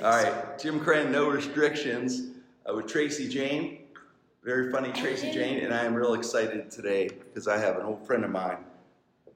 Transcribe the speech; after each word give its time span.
All 0.00 0.10
right, 0.10 0.56
Jim 0.60 0.78
Krenn, 0.78 1.10
No 1.10 1.28
Restrictions, 1.28 2.30
uh, 2.64 2.72
with 2.72 2.86
Tracy 2.86 3.28
Jane. 3.28 3.78
Very 4.44 4.70
funny 4.70 4.92
Tracy 4.92 5.32
Jane, 5.32 5.64
and 5.64 5.74
I 5.74 5.84
am 5.84 5.92
real 5.92 6.14
excited 6.14 6.70
today 6.70 7.08
because 7.08 7.48
I 7.48 7.58
have 7.58 7.78
an 7.78 7.82
old 7.82 8.06
friend 8.06 8.24
of 8.24 8.30
mine. 8.30 8.58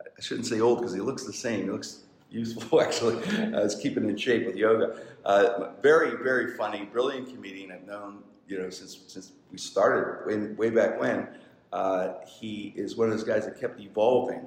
I 0.01 0.21
shouldn't 0.21 0.47
say 0.47 0.61
old 0.61 0.79
because 0.79 0.95
he 0.95 1.01
looks 1.01 1.25
the 1.25 1.33
same. 1.33 1.65
He 1.65 1.71
looks 1.71 2.03
useful, 2.31 2.81
actually. 2.83 3.17
Uh, 3.53 3.65
he's 3.65 3.75
keeping 3.75 4.09
in 4.09 4.17
shape 4.17 4.47
with 4.47 4.55
yoga. 4.55 5.01
Uh, 5.25 5.71
very, 5.83 6.23
very 6.23 6.57
funny, 6.57 6.85
brilliant 6.85 7.35
comedian. 7.35 7.73
I've 7.73 7.85
known, 7.85 8.23
you 8.47 8.61
know, 8.61 8.71
since 8.71 9.01
since 9.09 9.33
we 9.51 9.59
started 9.59 10.25
way, 10.29 10.53
way 10.53 10.71
back 10.71 11.01
when. 11.01 11.27
Uh, 11.73 12.13
he 12.25 12.73
is 12.77 12.95
one 12.95 13.09
of 13.09 13.15
those 13.15 13.25
guys 13.25 13.47
that 13.47 13.59
kept 13.59 13.81
evolving 13.81 14.47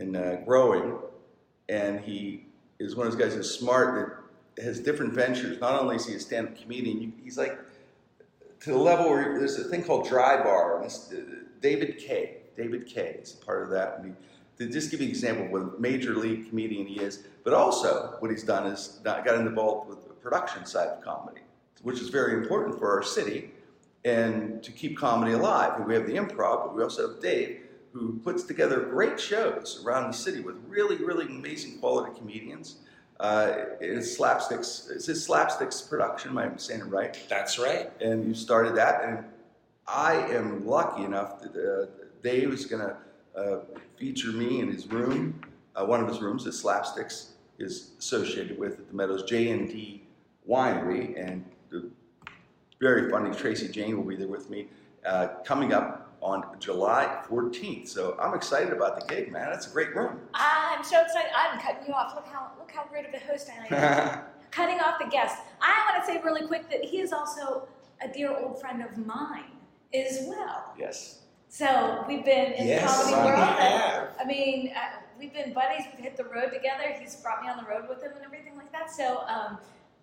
and 0.00 0.16
uh, 0.16 0.36
growing, 0.38 0.98
and 1.68 2.00
he 2.00 2.46
is 2.80 2.96
one 2.96 3.06
of 3.06 3.12
those 3.12 3.22
guys 3.22 3.36
that's 3.36 3.48
smart 3.48 3.94
that 3.94 4.25
has 4.62 4.80
different 4.80 5.12
ventures. 5.12 5.60
Not 5.60 5.80
only 5.80 5.96
is 5.96 6.06
he 6.06 6.14
a 6.14 6.20
stand-up 6.20 6.60
comedian, 6.60 7.12
he's 7.22 7.38
like 7.38 7.58
to 8.60 8.70
the 8.70 8.78
level 8.78 9.10
where 9.10 9.38
there's 9.38 9.58
a 9.58 9.64
thing 9.64 9.84
called 9.84 10.08
Dry 10.08 10.42
Bar. 10.42 10.76
And 10.76 10.86
this, 10.86 11.12
uh, 11.12 11.20
David 11.60 11.98
Kaye. 11.98 12.38
David 12.56 12.86
Kaye 12.86 13.18
is 13.22 13.32
part 13.32 13.62
of 13.62 13.70
that. 13.70 14.02
He, 14.04 14.12
to 14.64 14.72
just 14.72 14.90
give 14.90 15.00
you 15.00 15.06
an 15.06 15.10
example 15.10 15.44
of 15.46 15.50
what 15.50 15.62
a 15.62 15.80
major 15.80 16.14
league 16.14 16.48
comedian 16.48 16.86
he 16.86 17.00
is, 17.00 17.24
but 17.44 17.52
also 17.52 18.16
what 18.20 18.30
he's 18.30 18.42
done 18.42 18.66
is 18.66 19.00
got 19.04 19.26
involved 19.28 19.90
with 19.90 20.02
the 20.08 20.14
production 20.14 20.64
side 20.64 20.88
of 20.88 21.02
comedy, 21.04 21.42
which 21.82 22.00
is 22.00 22.08
very 22.08 22.42
important 22.42 22.78
for 22.78 22.90
our 22.90 23.02
city 23.02 23.50
and 24.06 24.62
to 24.62 24.72
keep 24.72 24.96
comedy 24.96 25.32
alive. 25.32 25.84
We 25.84 25.92
have 25.94 26.06
the 26.06 26.14
improv, 26.14 26.64
but 26.64 26.74
we 26.74 26.82
also 26.82 27.10
have 27.10 27.20
Dave, 27.20 27.60
who 27.92 28.18
puts 28.20 28.44
together 28.44 28.80
great 28.80 29.20
shows 29.20 29.82
around 29.84 30.10
the 30.10 30.16
city 30.16 30.40
with 30.40 30.56
really, 30.66 30.96
really 30.96 31.26
amazing 31.26 31.78
quality 31.78 32.16
comedians. 32.18 32.76
Uh, 33.18 33.54
it's 33.80 34.16
slapsticks. 34.16 34.90
It's 34.90 35.06
his 35.06 35.26
slapsticks 35.26 35.88
production. 35.88 36.32
Am 36.32 36.38
I 36.38 36.50
saying 36.56 36.80
it 36.80 36.86
right? 36.86 37.18
That's 37.28 37.58
right. 37.58 37.90
And 38.00 38.26
you 38.26 38.34
started 38.34 38.74
that, 38.76 39.04
and 39.04 39.24
I 39.86 40.14
am 40.34 40.66
lucky 40.66 41.04
enough 41.04 41.40
that 41.40 41.54
uh, 41.56 41.86
Dave 42.22 42.52
is 42.52 42.66
going 42.66 42.82
to 42.82 42.96
uh, 43.40 43.60
feature 43.96 44.32
me 44.32 44.60
in 44.60 44.70
his 44.70 44.86
room. 44.88 45.40
Uh, 45.74 45.84
one 45.84 46.00
of 46.00 46.08
his 46.08 46.20
rooms, 46.20 46.44
that 46.44 46.50
slapsticks, 46.50 47.28
is 47.58 47.92
associated 47.98 48.58
with 48.58 48.78
at 48.78 48.88
the 48.88 48.94
Meadows 48.94 49.22
J 49.22 49.50
and 49.50 49.68
D 49.68 50.02
Winery, 50.48 51.18
and 51.18 51.44
the 51.70 51.88
very 52.80 53.10
funny 53.10 53.34
Tracy 53.34 53.68
Jane 53.68 53.96
will 53.96 54.04
be 54.04 54.16
there 54.16 54.28
with 54.28 54.50
me 54.50 54.68
uh, 55.06 55.28
coming 55.44 55.72
up 55.72 56.05
on 56.22 56.44
July 56.58 57.22
14th. 57.28 57.88
So 57.88 58.16
I'm 58.20 58.34
excited 58.34 58.72
about 58.72 58.98
the 59.00 59.06
gig, 59.14 59.30
man. 59.32 59.52
It's 59.52 59.66
a 59.66 59.70
great 59.70 59.94
room. 59.94 60.20
I'm 60.34 60.82
so 60.84 61.00
excited. 61.02 61.30
I'm 61.36 61.60
cutting 61.60 61.86
you 61.86 61.94
off. 61.94 62.14
Look 62.14 62.26
how 62.26 62.50
look 62.58 62.70
how 62.72 62.84
great 62.84 63.06
of 63.06 63.14
a 63.14 63.18
host 63.18 63.48
I 63.50 63.74
am. 63.74 64.20
cutting 64.50 64.80
off 64.80 64.98
the 64.98 65.08
guest. 65.08 65.36
I 65.60 65.90
want 65.92 66.04
to 66.04 66.12
say 66.12 66.20
really 66.24 66.46
quick 66.46 66.70
that 66.70 66.82
he 66.84 67.00
is 67.00 67.12
also 67.12 67.68
a 68.02 68.08
dear 68.08 68.36
old 68.36 68.60
friend 68.60 68.82
of 68.82 68.96
mine 69.06 69.44
as 69.94 70.24
well. 70.26 70.74
Yes. 70.78 71.20
So 71.48 72.04
we've 72.08 72.24
been 72.24 72.52
in 72.52 72.66
Yes, 72.66 73.04
the 73.04 73.12
comedy 73.12 73.28
world. 73.28 73.38
have. 73.58 74.08
I 74.20 74.24
mean, 74.24 74.72
uh, 74.76 75.00
we've 75.18 75.32
been 75.32 75.52
buddies. 75.52 75.84
We've 75.94 76.04
hit 76.04 76.16
the 76.16 76.24
road 76.24 76.50
together. 76.52 76.94
He's 76.98 77.14
brought 77.16 77.42
me 77.42 77.48
on 77.48 77.56
the 77.56 77.64
road 77.70 77.88
with 77.88 78.02
him 78.02 78.12
and 78.16 78.24
everything 78.24 78.56
like 78.56 78.72
that. 78.72 78.90
So, 78.90 79.20
um, 79.28 79.58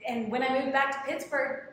and 0.08 0.32
when 0.32 0.42
I 0.42 0.58
moved 0.60 0.72
back 0.74 0.92
to 1.04 1.12
Pittsburgh, 1.12 1.73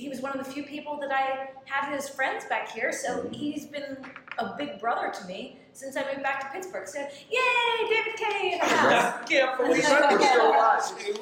he 0.00 0.08
was 0.08 0.20
one 0.20 0.36
of 0.38 0.44
the 0.44 0.50
few 0.50 0.62
people 0.62 0.98
that 0.98 1.12
I 1.12 1.50
had 1.66 1.92
as 1.94 2.08
friends 2.08 2.46
back 2.46 2.70
here. 2.70 2.90
So 2.90 3.18
mm-hmm. 3.18 3.32
he's 3.32 3.66
been 3.66 3.98
a 4.38 4.56
big 4.56 4.80
brother 4.80 5.12
to 5.20 5.24
me 5.26 5.58
since 5.74 5.96
I 5.96 6.04
moved 6.10 6.22
back 6.22 6.40
to 6.40 6.46
Pittsburgh. 6.48 6.88
So, 6.88 7.00
yay, 7.00 7.88
David 7.88 8.16
Kaye 8.16 8.52
in 8.54 8.58
the 8.58 8.64
house. 8.64 9.28
Can't 9.28 9.56
believe 9.58 9.84
We're 9.88 10.20
still 10.20 10.48
alive. 10.48 10.98
Two 10.98 11.14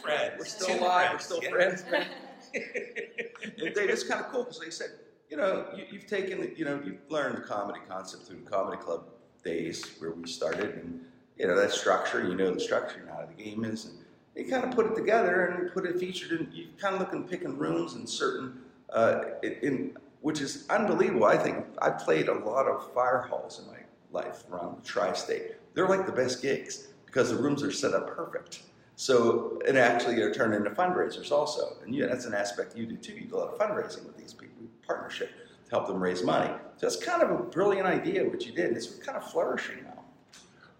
friends. 0.00 0.32
We're 0.38 0.44
still 0.46 0.68
Two 0.68 0.82
alive. 0.82 1.10
We're 1.12 1.18
still 1.18 1.42
Yeah. 1.42 1.50
friends, 1.50 1.84
man. 1.90 2.06
And 2.54 3.74
Dave, 3.74 3.88
it's 3.88 4.04
kind 4.04 4.20
of 4.20 4.30
cool 4.30 4.44
because 4.44 4.60
they 4.60 4.70
said, 4.70 4.90
you 5.30 5.36
know, 5.36 5.66
you, 5.74 5.84
you've 5.90 6.06
taken, 6.06 6.52
you 6.54 6.64
know, 6.64 6.80
you've 6.84 6.98
learned 7.08 7.38
the 7.38 7.40
comedy 7.40 7.80
concept 7.88 8.24
through 8.24 8.40
the 8.44 8.50
comedy 8.50 8.76
club 8.76 9.04
days 9.42 9.96
where 9.98 10.10
we 10.12 10.28
started, 10.28 10.74
and 10.74 11.00
you 11.38 11.46
know 11.46 11.56
that 11.56 11.72
structure. 11.72 12.22
You 12.22 12.34
know 12.34 12.52
the 12.52 12.60
structure, 12.60 13.00
you 13.00 13.06
know 13.06 13.14
how 13.14 13.26
the 13.26 13.42
game 13.42 13.64
is, 13.64 13.86
and 13.86 13.98
you 14.36 14.46
kind 14.46 14.64
of 14.64 14.70
put 14.70 14.86
it 14.86 14.94
together 14.94 15.46
and 15.46 15.72
put 15.72 15.86
it 15.86 15.98
featured 15.98 16.40
in. 16.40 16.48
You 16.52 16.68
kind 16.78 16.94
of 16.94 17.00
look 17.00 17.12
and 17.12 17.28
pick 17.28 17.40
picking 17.40 17.58
rooms 17.58 17.94
and 17.94 18.08
certain, 18.08 18.60
uh, 18.90 19.22
in, 19.42 19.96
which 20.20 20.40
is 20.40 20.66
unbelievable. 20.70 21.24
I 21.24 21.36
think 21.36 21.64
I 21.80 21.90
played 21.90 22.28
a 22.28 22.34
lot 22.34 22.66
of 22.66 22.92
fire 22.92 23.26
halls 23.28 23.60
in 23.60 23.66
my 23.66 23.78
life 24.10 24.44
around 24.50 24.78
the 24.78 24.86
tri-state. 24.86 25.52
They're 25.74 25.88
like 25.88 26.06
the 26.06 26.12
best 26.12 26.42
gigs 26.42 26.88
because 27.06 27.30
the 27.30 27.36
rooms 27.36 27.62
are 27.62 27.72
set 27.72 27.92
up 27.94 28.14
perfect. 28.14 28.62
So, 28.96 29.58
and 29.66 29.76
actually, 29.76 30.16
they're 30.16 30.32
turned 30.32 30.54
into 30.54 30.70
fundraisers 30.70 31.30
also. 31.30 31.76
And 31.84 31.94
yeah, 31.94 32.06
that's 32.06 32.24
an 32.24 32.34
aspect 32.34 32.76
you 32.76 32.86
do 32.86 32.96
too. 32.96 33.14
You 33.14 33.26
do 33.26 33.36
a 33.36 33.38
lot 33.38 33.52
of 33.52 33.58
fundraising 33.58 34.06
with 34.06 34.16
these 34.16 34.32
people, 34.32 34.62
partnership 34.86 35.30
to 35.64 35.70
help 35.70 35.86
them 35.86 36.02
raise 36.02 36.22
money. 36.22 36.52
So 36.76 36.86
it's 36.86 36.96
kind 36.96 37.22
of 37.22 37.30
a 37.30 37.42
brilliant 37.42 37.86
idea 37.86 38.24
what 38.24 38.46
you 38.46 38.52
did. 38.52 38.66
and 38.66 38.76
It's 38.76 38.86
kind 38.86 39.16
of 39.16 39.30
flourishing 39.30 39.82
now. 39.84 40.01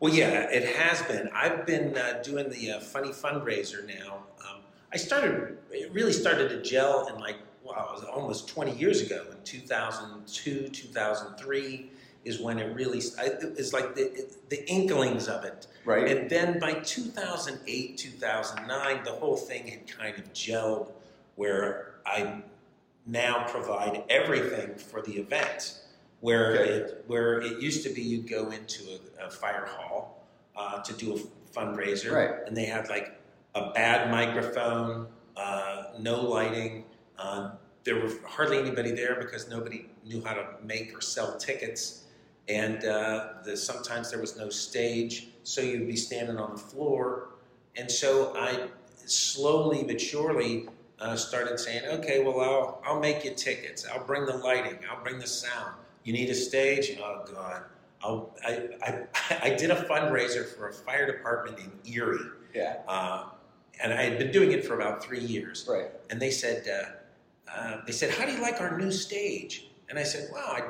Well, 0.02 0.12
yeah, 0.12 0.50
it 0.50 0.64
has 0.74 1.00
been. 1.02 1.30
I've 1.32 1.64
been 1.64 1.96
uh, 1.96 2.22
doing 2.24 2.50
the 2.50 2.72
uh, 2.72 2.80
funny 2.80 3.10
fundraiser 3.10 3.86
now. 3.86 4.24
Um, 4.40 4.62
I 4.92 4.96
started, 4.96 5.58
it 5.70 5.92
really 5.92 6.12
started 6.12 6.48
to 6.48 6.60
gel 6.60 7.06
in 7.06 7.20
like, 7.20 7.36
wow, 7.62 7.90
it 7.90 8.00
was 8.00 8.04
almost 8.12 8.48
20 8.48 8.72
years 8.72 9.00
ago. 9.00 9.24
In 9.30 9.36
2002, 9.44 10.70
2003 10.70 11.90
is 12.24 12.40
when 12.40 12.58
it 12.58 12.74
really, 12.74 12.98
it 12.98 13.56
was 13.56 13.72
like 13.72 13.94
the, 13.94 14.26
the 14.48 14.68
inklings 14.68 15.28
of 15.28 15.44
it. 15.44 15.68
Right? 15.84 16.10
And 16.10 16.28
then 16.28 16.58
by 16.58 16.72
2008, 16.80 17.96
2009, 17.96 19.04
the 19.04 19.12
whole 19.12 19.36
thing 19.36 19.68
had 19.68 19.86
kind 19.86 20.18
of 20.18 20.32
gelled 20.32 20.90
where 21.36 21.94
I 22.04 22.42
now 23.06 23.46
provide 23.46 24.02
everything 24.10 24.74
for 24.74 25.00
the 25.00 25.12
event. 25.12 25.78
Where 26.22 26.52
Okay. 26.52 26.70
it 26.70 27.04
where 27.08 27.40
it 27.40 27.60
used 27.60 27.82
to 27.82 27.90
be 27.92 28.00
you'd 28.00 28.28
go 28.28 28.50
into 28.52 28.84
a, 29.20 29.26
a 29.26 29.30
fire 29.30 29.66
hall 29.66 30.24
uh, 30.56 30.80
to 30.80 30.92
do 30.94 31.14
a 31.16 31.18
fundraiser, 31.56 32.12
Right. 32.12 32.46
and 32.46 32.56
they 32.56 32.64
had 32.64 32.88
like 32.88 33.20
a 33.56 33.70
bad 33.72 34.08
microphone, 34.10 35.08
uh, 35.36 35.84
no 35.98 36.20
lighting. 36.20 36.84
Uh, 37.18 37.50
there 37.84 37.96
were 37.96 38.10
hardly 38.24 38.58
anybody 38.58 38.92
there 38.92 39.16
because 39.16 39.48
nobody 39.50 39.86
knew 40.04 40.22
how 40.24 40.34
to 40.34 40.46
make 40.62 40.96
or 40.96 41.00
sell 41.00 41.36
tickets, 41.38 42.04
and 42.48 42.84
uh, 42.84 43.32
the, 43.44 43.56
sometimes 43.56 44.08
there 44.10 44.20
was 44.20 44.36
no 44.36 44.48
stage, 44.48 45.26
so 45.42 45.60
you'd 45.60 45.88
be 45.88 45.96
standing 45.96 46.38
on 46.38 46.52
the 46.52 46.58
floor. 46.58 47.30
And 47.74 47.90
so 47.90 48.32
I 48.36 48.68
slowly 49.06 49.82
but 49.82 50.00
surely 50.00 50.68
uh, 51.00 51.16
started 51.16 51.58
saying, 51.58 51.82
okay, 51.86 52.22
well, 52.22 52.40
I'll, 52.40 52.82
I'll 52.86 53.00
make 53.00 53.24
you 53.24 53.34
tickets. 53.34 53.84
I'll 53.92 54.06
bring 54.06 54.24
the 54.26 54.36
lighting. 54.36 54.78
I'll 54.88 55.02
bring 55.02 55.18
the 55.18 55.26
sound. 55.26 55.74
You 56.04 56.12
need 56.12 56.30
a 56.30 56.34
stage? 56.34 56.96
Oh, 57.00 57.24
God. 57.32 57.62
I'll, 58.02 58.34
I, 58.44 58.68
I, 58.82 59.38
I 59.50 59.54
did 59.54 59.70
a 59.70 59.76
fundraiser 59.84 60.46
for 60.56 60.68
a 60.68 60.72
fire 60.72 61.06
department 61.10 61.58
in 61.58 61.92
Erie. 61.92 62.18
yeah. 62.54 62.78
Uh, 62.88 63.24
and 63.82 63.92
I 63.92 64.02
had 64.02 64.18
been 64.18 64.30
doing 64.30 64.52
it 64.52 64.64
for 64.64 64.74
about 64.74 65.02
three 65.02 65.20
years. 65.20 65.66
Right. 65.68 65.86
And 66.10 66.20
they 66.20 66.30
said, 66.30 66.68
uh, 66.68 67.50
uh, 67.50 67.80
they 67.86 67.92
said, 67.92 68.10
how 68.10 68.26
do 68.26 68.32
you 68.32 68.40
like 68.40 68.60
our 68.60 68.76
new 68.78 68.92
stage? 68.92 69.68
And 69.88 69.98
I 69.98 70.02
said, 70.02 70.28
wow, 70.32 70.56
it 70.58 70.64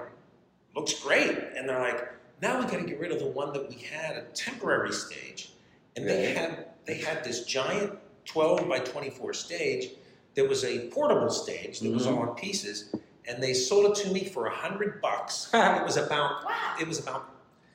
looks 0.79 0.95
great. 1.01 1.37
And 1.57 1.69
they're 1.69 1.81
like, 1.81 2.09
now 2.41 2.59
we 2.59 2.65
got 2.65 2.79
to 2.81 2.85
get 2.87 2.99
rid 3.01 3.13
of 3.13 3.19
the 3.19 3.27
one 3.27 3.53
that 3.53 3.69
we 3.69 3.77
had, 3.77 4.17
a 4.17 4.23
temporary 4.35 4.93
stage. 4.93 5.53
And 5.97 6.09
they 6.09 6.33
had 6.33 6.67
they 6.87 6.97
had 6.97 7.23
this 7.23 7.45
giant 7.45 7.97
12 8.25 8.69
by 8.69 8.79
24 8.81 9.35
stage 9.35 9.91
that 10.35 10.49
was 10.49 10.65
a 10.65 10.89
portable 10.89 11.31
stage 11.31 11.81
that 11.81 11.93
was 11.93 12.07
Mhm. 12.07 12.17
all 12.17 12.29
in 12.31 12.35
pieces. 12.35 12.95
And 13.29 13.43
they 13.43 13.55
sold 13.55 13.87
it 13.97 14.03
to 14.03 14.13
me 14.13 14.25
for 14.25 14.47
a 14.47 14.55
hundred 14.55 15.01
bucks. 15.01 15.49
it 15.55 15.85
was 15.85 15.97
about 15.97 16.45
Wow. 16.45 16.77
it 16.81 16.89
was 16.89 16.99
about 16.99 17.31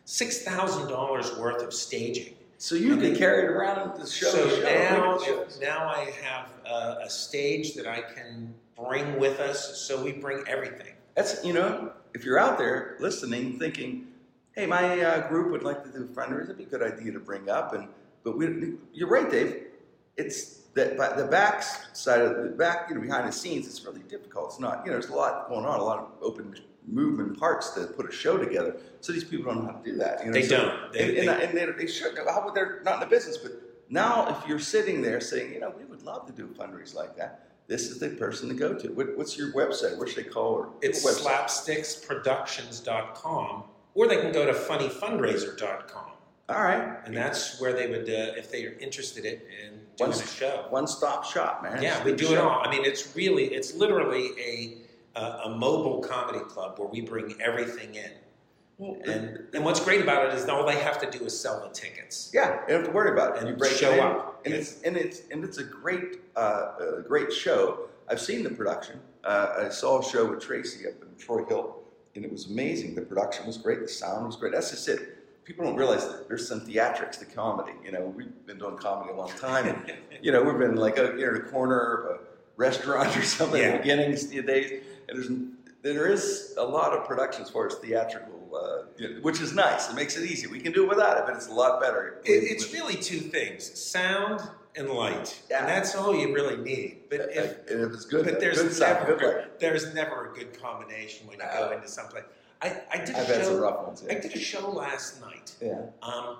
six 0.05 0.43
thousand 0.43 0.87
dollars 0.89 1.35
worth 1.37 1.63
of 1.63 1.73
staging. 1.73 2.33
So 2.59 2.75
you 2.75 2.97
can 2.97 3.15
carry 3.15 3.43
it 3.43 3.49
around 3.51 3.99
the 3.99 4.07
show. 4.07 4.29
So 4.29 4.49
to 4.49 4.55
show, 4.55 4.63
now, 4.63 5.45
now 5.61 5.87
I 5.87 6.11
have 6.23 6.49
a, 6.65 7.03
a 7.05 7.09
stage 7.09 7.75
that 7.75 7.85
I 7.85 8.01
can 8.01 8.53
bring 8.75 9.19
with 9.19 9.39
us. 9.39 9.77
So 9.87 10.03
we 10.03 10.11
bring 10.13 10.43
everything. 10.47 10.93
That's 11.15 11.43
you 11.45 11.53
know, 11.53 11.93
if 12.13 12.25
you're 12.25 12.39
out 12.39 12.57
there 12.57 12.97
listening, 12.99 13.59
thinking, 13.59 14.07
"Hey, 14.53 14.65
my 14.65 14.99
uh, 15.01 15.27
group 15.29 15.51
would 15.51 15.63
like 15.63 15.83
to 15.83 15.91
do 15.91 16.05
fundraisers. 16.07 16.45
It'd 16.45 16.57
be 16.57 16.63
a 16.63 16.67
good 16.67 16.81
idea 16.83 17.11
to 17.11 17.19
bring 17.19 17.47
up." 17.49 17.73
And 17.73 17.87
but 18.23 18.37
we, 18.37 18.73
you're 18.91 19.09
right, 19.09 19.29
Dave. 19.29 19.65
It's 20.17 20.56
that 20.73 20.97
but 20.97 21.15
the 21.17 21.25
back 21.25 21.63
side 21.93 22.21
of 22.21 22.37
the 22.43 22.49
back, 22.49 22.87
you 22.89 22.95
know, 22.95 23.01
behind 23.01 23.27
the 23.27 23.31
scenes. 23.31 23.65
It's 23.67 23.83
really 23.85 24.01
difficult. 24.01 24.49
It's 24.51 24.59
not, 24.59 24.83
you 24.85 24.91
know, 24.91 24.99
there's 24.99 25.09
a 25.11 25.15
lot 25.15 25.47
going 25.49 25.65
on, 25.65 25.79
a 25.79 25.83
lot 25.83 25.97
of 25.99 26.07
open 26.21 26.55
movement 26.87 27.39
parts 27.39 27.71
to 27.71 27.85
put 27.87 28.07
a 28.07 28.11
show 28.11 28.37
together. 28.37 28.77
So 29.01 29.11
these 29.11 29.23
people 29.23 29.51
don't 29.53 29.63
know 29.65 29.71
how 29.71 29.77
to 29.79 29.83
do 29.91 29.97
that. 29.97 30.19
You 30.21 30.27
know? 30.27 30.33
They 30.33 30.43
So- 30.43 30.57
don't. 30.57 30.93
They- 30.93 31.19
and, 31.19 31.27
they- 31.27 31.43
and, 31.45 31.57
and 31.59 31.75
they, 31.77 31.85
they 31.85 31.91
should. 31.91 32.15
How 32.17 32.43
would 32.45 32.53
they're 32.53 32.81
not 32.85 32.95
in 32.95 32.99
the 33.01 33.05
business? 33.07 33.37
But 33.37 33.51
now, 33.89 34.27
if 34.29 34.47
you're 34.47 34.59
sitting 34.59 35.01
there 35.01 35.19
saying, 35.19 35.53
you 35.53 35.59
know, 35.59 35.73
we 35.77 35.83
would 35.85 36.03
love 36.03 36.25
to 36.27 36.33
do 36.33 36.45
a 36.45 36.47
fundraiser 36.47 36.95
like 36.95 37.15
that, 37.17 37.43
this 37.67 37.89
is 37.89 37.99
the 37.99 38.09
person 38.09 38.47
to 38.47 38.53
go 38.55 38.73
to. 38.73 38.87
What, 38.93 39.17
what's 39.17 39.37
your 39.37 39.51
website? 39.53 39.97
What 39.97 40.07
should 40.09 40.23
they 40.25 40.29
call 40.29 40.53
or 40.53 40.69
It's 40.81 41.03
slapsticksproductions.com, 41.05 43.63
or 43.93 44.07
they 44.07 44.17
can 44.21 44.31
go 44.31 44.45
to 44.45 44.53
funnyfundraiser.com. 44.53 46.06
All 46.49 46.63
right. 46.63 46.97
and 47.05 47.15
that's 47.15 47.59
where 47.59 47.73
they 47.73 47.87
would, 47.87 48.09
uh, 48.09 48.37
if 48.37 48.49
they 48.51 48.65
are 48.65 48.71
interested 48.79 49.25
in, 49.25 49.33
in 49.33 49.69
doing 49.97 50.11
Once- 50.11 50.23
a 50.23 50.27
show. 50.27 50.65
One 50.69 50.87
stop 50.87 51.25
shop, 51.25 51.61
man. 51.63 51.81
Yeah, 51.83 52.01
we 52.05 52.13
do 52.13 52.31
it 52.31 52.37
all. 52.37 52.61
I 52.65 52.69
mean, 52.71 52.85
it's 52.85 53.15
really, 53.15 53.45
it's 53.53 53.73
literally 53.75 54.29
a 54.39 54.77
a, 55.19 55.41
a 55.45 55.49
mobile 55.49 55.99
comedy 55.99 56.39
club 56.45 56.77
where 56.77 56.87
we 56.87 57.01
bring 57.01 57.35
everything 57.41 57.95
in. 57.95 58.11
Well, 58.77 58.97
And 59.05 59.47
and 59.55 59.65
what's 59.65 59.79
great 59.79 60.01
about 60.01 60.27
it 60.27 60.35
is 60.35 60.47
all 60.47 60.63
they 60.65 60.77
have 60.77 60.99
to 61.01 61.09
do 61.09 61.25
is 61.25 61.37
sell 61.37 61.67
the 61.67 61.73
tickets. 61.73 62.29
Yeah, 62.33 62.61
you 62.61 62.67
don't 62.67 62.77
have 62.81 62.85
to 62.85 62.91
worry 62.91 63.11
about 63.11 63.35
it. 63.35 63.39
And 63.39 63.49
you 63.49 63.55
break 63.55 63.71
show 63.71 63.91
in, 63.93 63.99
up. 63.99 64.41
and 64.45 64.53
it's 64.53 64.81
and 64.83 64.95
it's 64.95 65.21
and 65.31 65.43
it's 65.43 65.57
a 65.57 65.63
great 65.63 66.19
uh, 66.35 66.39
uh, 66.39 67.01
great 67.01 67.33
show. 67.33 67.89
I've 68.07 68.21
seen 68.21 68.43
the 68.43 68.51
production. 68.51 68.99
Uh, 69.23 69.65
I 69.65 69.69
saw 69.69 69.99
a 69.99 70.03
show 70.03 70.29
with 70.29 70.39
Tracy 70.39 70.87
up 70.87 70.93
in 71.01 71.07
Troy 71.17 71.43
Hill, 71.45 71.75
and 72.15 72.23
it 72.23 72.31
was 72.31 72.45
amazing. 72.45 72.93
The 72.93 73.01
production 73.01 73.47
was 73.47 73.57
great. 73.57 73.81
The 73.81 73.87
sound 73.87 74.27
was 74.27 74.35
great. 74.35 74.53
That's 74.53 74.69
just 74.69 74.87
it. 74.87 75.16
People 75.47 75.63
don't 75.63 75.77
realize 75.77 76.05
that 76.05 76.27
there's 76.27 76.45
some 76.45 76.59
theatrics 76.59 77.17
to 77.19 77.25
comedy. 77.25 77.71
You 77.81 77.93
know, 77.93 78.01
we've 78.01 78.45
been 78.45 78.57
doing 78.57 78.75
comedy 78.75 79.13
a 79.13 79.15
long 79.15 79.29
time, 79.29 79.65
and 79.65 79.93
you 80.21 80.33
know, 80.33 80.43
we've 80.43 80.57
been 80.57 80.75
like 80.75 80.97
a, 80.97 81.15
you're 81.17 81.37
in 81.37 81.41
a 81.47 81.49
corner 81.49 81.79
of 81.79 82.15
a 82.17 82.19
restaurant 82.57 83.15
or 83.15 83.21
something 83.21 83.61
in 83.61 83.81
the 83.81 84.27
the 84.29 84.41
days, 84.41 84.83
and 85.07 85.17
there's 85.17 85.29
there 85.83 86.11
is 86.11 86.53
a 86.57 86.65
lot 86.65 86.91
of 86.91 87.07
production 87.07 87.43
as 87.43 87.49
far 87.49 87.65
as 87.65 87.75
theatrical, 87.75 88.51
uh, 88.53 88.87
you 88.97 89.07
know, 89.09 89.21
which 89.21 89.39
is 89.39 89.53
nice. 89.53 89.89
It 89.89 89.95
makes 89.95 90.17
it 90.17 90.29
easy. 90.29 90.47
We 90.47 90.59
can 90.59 90.73
do 90.73 90.83
it 90.83 90.89
without 90.89 91.17
it, 91.17 91.23
but 91.25 91.37
it's 91.37 91.47
a 91.47 91.53
lot 91.53 91.79
better. 91.79 92.19
It, 92.25 92.43
it's 92.51 92.73
really 92.73 92.95
two 92.95 93.19
things: 93.19 93.79
sound 93.81 94.41
and 94.75 94.89
light, 94.89 95.41
Yeah. 95.49 95.59
and 95.59 95.69
that's 95.69 95.95
all 95.95 96.13
you 96.13 96.35
really 96.35 96.57
need. 96.57 97.03
But 97.09 97.21
if 97.31 97.69
and 97.71 97.83
if 97.85 97.93
it's 97.93 98.03
good, 98.03 98.25
but 98.25 98.41
there's 98.41 98.61
good 98.61 98.73
sound, 98.73 99.07
never 99.07 99.15
good 99.15 99.45
there's 99.59 99.93
never 99.93 100.29
a 100.29 100.35
good 100.35 100.61
combination 100.61 101.25
when 101.25 101.37
you 101.39 101.45
go 101.45 101.71
into 101.71 101.87
someplace. 101.87 102.25
I, 102.61 102.81
I 102.91 102.97
did 102.97 103.09
a 103.09 103.13
had 103.23 103.45
some 103.45 103.55
show. 103.55 103.95
I 104.09 104.13
did 104.15 104.33
a 104.33 104.39
show 104.39 104.69
last 104.69 105.21
night. 105.21 105.53
yeah. 105.61 105.81
Um, 106.01 106.37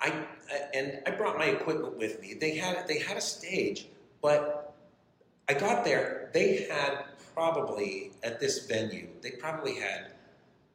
I 0.00 0.08
I- 0.52 0.68
and 0.74 1.00
I 1.06 1.10
brought 1.10 1.36
my 1.38 1.46
equipment 1.46 1.96
with 1.98 2.20
me. 2.20 2.34
They 2.34 2.56
had 2.56 2.86
they 2.86 2.98
had 2.98 3.16
a 3.16 3.20
stage, 3.20 3.86
but 4.22 4.74
I 5.48 5.54
got 5.54 5.84
there. 5.84 6.30
They 6.32 6.68
had 6.70 7.04
probably 7.34 8.12
at 8.22 8.38
this 8.40 8.66
venue. 8.66 9.08
They 9.22 9.32
probably 9.32 9.74
had 9.74 10.12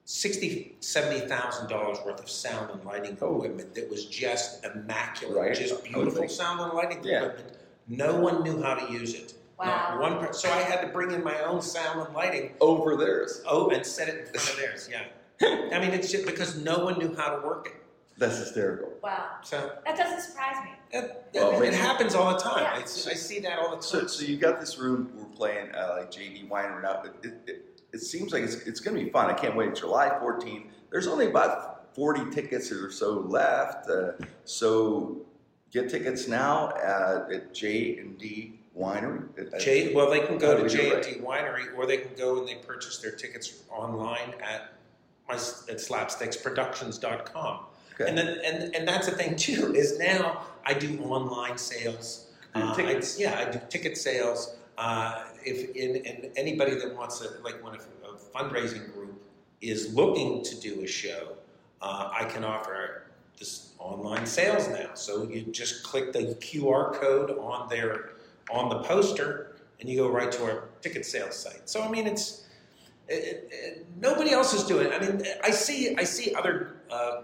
sixty 0.06 0.76
seventy 0.82 1.26
thousand 1.28 1.70
dollars 1.70 1.98
worth 2.06 2.20
of 2.20 2.30
sound 2.30 2.72
and 2.72 2.84
lighting 2.84 3.18
Oh. 3.22 3.38
equipment 3.38 3.74
that 3.76 3.90
was 3.90 4.06
just 4.06 4.66
immaculate, 4.66 5.38
Right. 5.38 5.56
just 5.56 5.82
beautiful 5.84 6.28
sound 6.28 6.60
and 6.60 6.74
lighting 6.74 7.04
Yeah. 7.04 7.24
equipment. 7.24 7.58
No 7.88 8.16
one 8.20 8.44
knew 8.44 8.62
how 8.62 8.76
to 8.76 8.92
use 8.92 9.14
it. 9.14 9.34
Wow. 9.60 9.66
Not 9.66 10.00
one 10.02 10.20
per- 10.20 10.34
so 10.34 10.50
I 10.52 10.58
had 10.62 10.82
to 10.82 10.88
bring 10.88 11.12
in 11.12 11.24
my 11.24 11.40
own 11.42 11.62
sound 11.62 12.00
and 12.06 12.14
lighting 12.16 12.52
Over 12.60 12.96
theirs. 12.98 13.42
Oh, 13.48 13.70
and 13.70 13.86
set 13.86 14.10
it 14.10 14.20
in 14.20 14.26
front 14.26 14.50
of 14.50 14.56
theirs. 14.58 14.90
Yeah. 14.92 15.06
I 15.76 15.80
mean, 15.80 15.92
it's 15.92 16.12
just 16.12 16.26
because 16.26 16.58
no 16.58 16.80
one 16.86 16.98
knew 17.00 17.16
how 17.16 17.36
to 17.36 17.46
work 17.46 17.68
it. 17.68 17.74
That's 18.18 18.38
hysterical. 18.38 18.94
Wow, 19.02 19.38
So 19.44 19.74
that 19.86 19.98
doesn't 19.98 20.22
surprise 20.22 20.56
me. 20.64 20.72
it, 20.92 21.26
Well, 21.34 21.52
it, 21.58 21.60
maybe- 21.60 21.76
happens 21.76 22.14
all 22.16 22.32
the 22.34 22.40
time. 22.40 22.64
Yeah. 22.64 22.74
I, 22.76 22.82
s- 22.82 23.08
I 23.08 23.14
see 23.14 23.40
that 23.40 23.58
all 23.60 23.76
the 23.76 23.82
time. 23.82 24.08
so 24.08 24.24
you 24.24 24.38
got 24.38 24.60
this 24.60 24.78
room. 24.78 25.12
We're 25.16 25.26
playing 25.26 25.74
uh, 25.74 25.96
like 26.00 26.12
JD 26.12 26.48
Winery 26.50 26.84
now. 26.84 27.04
It, 27.04 27.14
it, 27.28 27.34
it, 27.48 27.82
it 27.94 28.00
seems 28.02 28.32
like 28.32 28.44
it's, 28.44 28.56
it's 28.68 28.80
going 28.80 28.96
to 28.98 29.04
be 29.04 29.10
fun. 29.10 29.30
I 29.30 29.34
can't 29.34 29.56
wait. 29.56 29.76
July 29.76 30.10
14th. 30.22 30.66
There's 30.92 31.08
only 31.08 31.28
about 31.28 31.96
40 31.96 32.30
tickets 32.32 32.72
or 32.72 32.92
so 32.92 33.20
left. 33.22 33.90
Uh, 33.90 34.12
so 34.46 35.18
get 35.72 35.90
tickets 35.90 36.28
now 36.28 36.70
at, 36.78 37.32
at 37.32 37.54
J 37.54 37.98
and 37.98 38.18
D 38.18 38.60
Winery. 38.78 39.60
J, 39.60 39.94
well, 39.94 40.10
they 40.10 40.22
can 40.22 40.38
go 40.38 40.62
to 40.62 40.68
J 40.68 40.92
and 40.96 41.24
Winery, 41.24 41.78
or 41.78 41.86
they 41.86 41.98
can 41.98 42.16
go 42.16 42.40
and 42.40 42.48
they 42.48 42.56
purchase 42.56 42.98
their 42.98 43.12
tickets 43.12 43.64
online 43.70 44.34
at 44.42 44.74
my 45.28 45.36
at 45.36 45.78
slapsticksproductions.com. 45.78 47.60
Okay. 47.94 48.10
And 48.10 48.18
then 48.18 48.40
and 48.44 48.75
and 48.75 48.88
that's 48.88 49.08
the 49.08 49.14
thing 49.14 49.36
too 49.36 49.75
is 49.75 50.00
now 50.00 50.46
I 50.66 50.74
do 50.74 51.00
online 51.04 51.58
sales. 51.58 52.31
Uh, 52.56 52.74
I- 52.78 53.02
yeah, 53.18 53.46
I 53.48 53.52
do 53.52 53.60
ticket 53.70 53.98
sales. 53.98 54.56
Uh, 54.78 55.25
if 55.44 55.75
in, 55.75 55.98
in 55.98 56.31
anybody 56.36 56.75
that 56.75 56.96
wants 56.96 57.22
a 57.22 57.40
like 57.44 57.64
when 57.64 57.75
a, 57.75 57.78
a 58.08 58.16
fundraising 58.34 58.92
group 58.94 59.22
is 59.62 59.94
looking 59.94 60.44
to 60.44 60.60
do 60.60 60.81
a 60.81 60.88
show, 60.88 61.36
uh, 61.81 62.10
I 62.12 62.25
can 62.25 62.44
offer 62.44 63.04
this 63.38 63.74
online 63.78 64.25
sales 64.25 64.68
now. 64.70 64.94
So 64.96 65.24
you 65.24 65.44
just 65.44 65.84
click 65.84 66.12
the 66.14 66.36
QR 66.42 66.94
code 66.94 67.31
on 67.38 67.70
their 67.70 68.14
on 68.51 68.69
the 68.69 68.80
poster, 68.84 69.56
and 69.80 69.90
you 69.90 69.98
go 69.98 70.10
right 70.10 70.31
to 70.31 70.44
our 70.45 70.69
ticket 70.81 71.06
sales 71.06 71.36
site. 71.38 71.69
So 71.69 71.81
I 71.81 71.90
mean, 71.90 72.07
it's 72.07 72.45
it, 73.07 73.50
it, 73.51 73.86
nobody 74.00 74.31
else 74.31 74.54
is 74.54 74.63
doing. 74.63 74.88
it. 74.88 74.94
I 74.94 75.00
mean, 75.00 75.24
I 75.44 75.51
see 75.51 75.95
I 75.98 76.04
see 76.04 76.34
other 76.36 76.78
uh, 76.92 77.24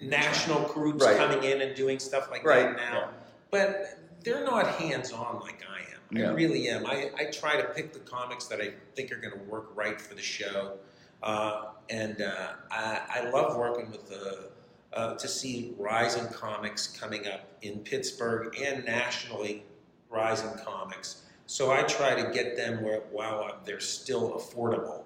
national 0.00 0.62
groups 0.68 1.04
Right. 1.04 1.16
coming 1.16 1.42
in 1.44 1.60
and 1.60 1.74
doing 1.74 1.98
stuff 1.98 2.30
like 2.30 2.44
Right. 2.44 2.76
that 2.76 2.76
now, 2.76 3.10
but 3.50 3.98
they're 4.24 4.44
not 4.44 4.66
hands 4.76 5.12
on 5.12 5.40
like 5.40 5.62
I 5.70 5.80
am. 5.80 6.18
Yeah. 6.18 6.30
I 6.30 6.32
really 6.34 6.68
am. 6.68 6.86
I, 6.86 7.10
I 7.18 7.24
try 7.26 7.56
to 7.60 7.64
pick 7.68 7.92
the 7.92 7.98
comics 8.00 8.46
that 8.46 8.60
I 8.60 8.72
think 8.96 9.12
are 9.12 9.16
going 9.16 9.32
to 9.34 9.44
work 9.44 9.70
right 9.74 10.00
for 10.00 10.14
the 10.14 10.22
show, 10.22 10.78
uh, 11.22 11.66
and 11.90 12.22
uh, 12.22 12.52
I, 12.70 13.00
I 13.10 13.30
love 13.30 13.56
working 13.56 13.90
with 13.90 14.08
the. 14.08 14.50
Uh, 14.94 15.14
to 15.16 15.28
see 15.28 15.74
rising 15.76 16.26
comics 16.28 16.86
coming 16.86 17.26
up 17.28 17.42
in 17.60 17.78
Pittsburgh 17.80 18.56
and 18.58 18.86
nationally, 18.86 19.62
rising 20.10 20.50
comics. 20.64 21.22
So 21.46 21.70
I 21.70 21.82
try 21.82 22.14
to 22.20 22.30
get 22.32 22.56
them 22.56 22.82
where 22.82 23.00
while 23.10 23.56
they're 23.64 23.80
still 23.80 24.32
affordable 24.32 25.02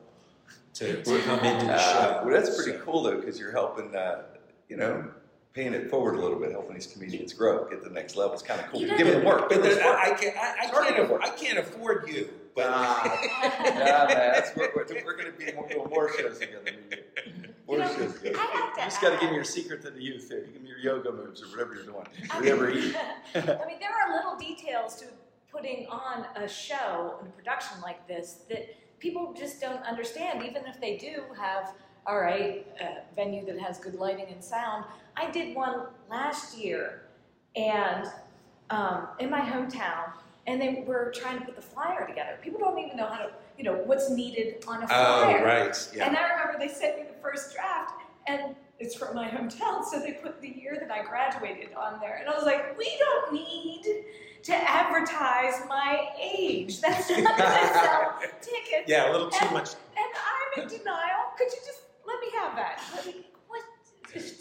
to, 0.74 1.02
to 1.02 1.18
come 1.22 1.40
into 1.40 1.66
the 1.66 1.74
Uh, 1.74 1.78
show. 1.78 2.22
well, 2.26 2.34
that's 2.34 2.56
pretty 2.56 2.78
So- 2.78 2.84
cool 2.84 3.02
though, 3.02 3.16
because 3.16 3.38
you're 3.38 3.52
helping, 3.52 3.94
uh, 3.94 4.22
you 4.68 4.76
know, 4.76 5.04
paying 5.52 5.74
it 5.74 5.90
forward 5.90 6.14
a 6.16 6.20
little 6.20 6.38
bit, 6.38 6.50
helping 6.50 6.74
these 6.74 6.86
comedians 6.86 7.32
grow, 7.34 7.64
get 7.68 7.82
to 7.82 7.88
the 7.88 7.94
next 7.94 8.16
level. 8.16 8.32
It's 8.32 8.42
kind 8.42 8.58
of 8.60 8.66
cool. 8.70 8.80
You 8.80 8.86
You're 8.86 8.96
know, 8.98 9.04
giving 9.04 9.20
them 9.20 9.24
work. 9.24 9.48
But 9.50 9.62
then 9.62 9.76
work. 9.76 9.84
I, 9.84 10.10
I 10.12 10.14
can't. 10.14 10.36
I, 10.36 10.40
I 10.40 10.54
It's 10.62 10.70
hard 10.70 10.86
to 10.88 10.92
can't. 10.94 11.04
afford. 11.04 11.22
I 11.22 11.28
can't 11.30 11.58
afford 11.58 12.08
you. 12.08 12.28
But 12.54 12.64
yeah, 12.70 14.04
man, 14.08 14.32
that's 14.32 14.50
what 14.56 14.74
we're, 14.74 14.86
we're 15.04 15.16
going 15.16 15.32
to 15.32 15.38
be 15.38 15.52
more, 15.52 15.68
doing 15.68 15.88
more 15.90 16.12
shows 16.16 16.38
together. 16.38 16.70
You 17.72 17.78
know. 17.78 17.84
I 17.84 17.88
have 17.88 18.74
to 18.74 18.80
You 18.80 18.86
just 18.86 19.00
got 19.00 19.10
to 19.10 19.18
give 19.18 19.30
me 19.30 19.36
your 19.36 19.44
secret 19.44 19.82
to 19.82 19.90
the 19.90 20.02
youth 20.02 20.28
there. 20.28 20.40
You 20.40 20.52
give 20.52 20.62
me 20.62 20.68
your 20.68 20.78
yoga 20.78 21.12
moves 21.12 21.42
or 21.42 21.46
whatever 21.46 21.74
you're 21.74 21.84
doing. 21.84 22.06
I 22.30 22.40
Whatever 22.40 22.70
mean, 22.70 22.82
you 22.82 22.94
I 23.34 23.66
mean, 23.66 23.78
there 23.80 23.92
are 23.92 24.14
little 24.14 24.36
details 24.38 24.96
to 24.96 25.06
putting 25.50 25.86
on 25.88 26.26
a 26.36 26.48
show 26.48 27.16
and 27.20 27.28
a 27.28 27.32
production 27.32 27.80
like 27.82 28.06
this 28.08 28.40
that 28.48 28.74
people 28.98 29.34
just 29.36 29.60
don't 29.60 29.82
understand, 29.84 30.42
even 30.44 30.64
if 30.66 30.80
they 30.80 30.96
do 30.96 31.22
have, 31.38 31.74
all 32.06 32.20
right, 32.20 32.66
a 32.80 33.14
venue 33.14 33.44
that 33.46 33.58
has 33.58 33.78
good 33.78 33.94
lighting 33.94 34.26
and 34.32 34.42
sound. 34.42 34.84
I 35.16 35.30
did 35.30 35.54
one 35.54 35.86
last 36.08 36.56
year 36.56 37.02
and 37.56 38.06
um, 38.70 39.08
in 39.18 39.28
my 39.30 39.40
hometown, 39.40 40.12
and 40.46 40.60
they 40.60 40.84
were 40.86 41.12
trying 41.14 41.38
to 41.38 41.44
put 41.44 41.56
the 41.56 41.62
flyer 41.62 42.06
together. 42.06 42.38
People 42.42 42.60
don't 42.60 42.78
even 42.78 42.96
know 42.96 43.06
how 43.06 43.18
to, 43.18 43.30
you 43.58 43.64
know, 43.64 43.74
what's 43.84 44.10
needed 44.10 44.64
on 44.66 44.82
a 44.82 44.84
oh, 44.84 44.88
flyer. 44.88 45.44
right. 45.44 45.88
Yeah. 45.94 46.06
And 46.08 46.16
I 46.16 46.28
remember 46.30 46.58
they 46.58 46.68
sent 46.72 46.96
me 46.98 47.04
the 47.06 47.20
first 47.22 47.54
draft, 47.54 47.94
and 48.26 48.54
it's 48.78 48.94
from 48.94 49.14
my 49.14 49.28
hometown, 49.28 49.84
so 49.84 50.00
they 50.00 50.12
put 50.12 50.40
the 50.40 50.48
year 50.48 50.76
that 50.80 50.90
I 50.90 51.02
graduated 51.04 51.74
on 51.74 52.00
there. 52.00 52.16
And 52.16 52.28
I 52.28 52.34
was 52.34 52.44
like, 52.44 52.76
we 52.78 52.90
don't 52.98 53.32
need 53.32 54.04
to 54.42 54.54
advertise 54.54 55.62
my 55.68 56.08
age. 56.20 56.80
That's 56.80 57.08
not 57.10 57.38
going 57.38 57.50
to 57.68 57.74
sell 57.74 58.18
tickets. 58.40 58.88
yeah, 58.88 59.10
a 59.10 59.12
little 59.12 59.30
too 59.30 59.38
And- 59.44 59.52
much. 59.52 59.70
And 59.96 60.06
I'm 60.56 60.62
in 60.62 60.68
denial. 60.68 61.20
Could 61.38 61.48
you 61.52 61.58
just 61.64 61.82
let 62.06 62.20
me 62.20 62.26
have 62.34 62.56
that? 62.56 62.80
Let 62.96 63.06
me, 63.06 63.26
what? 63.46 63.62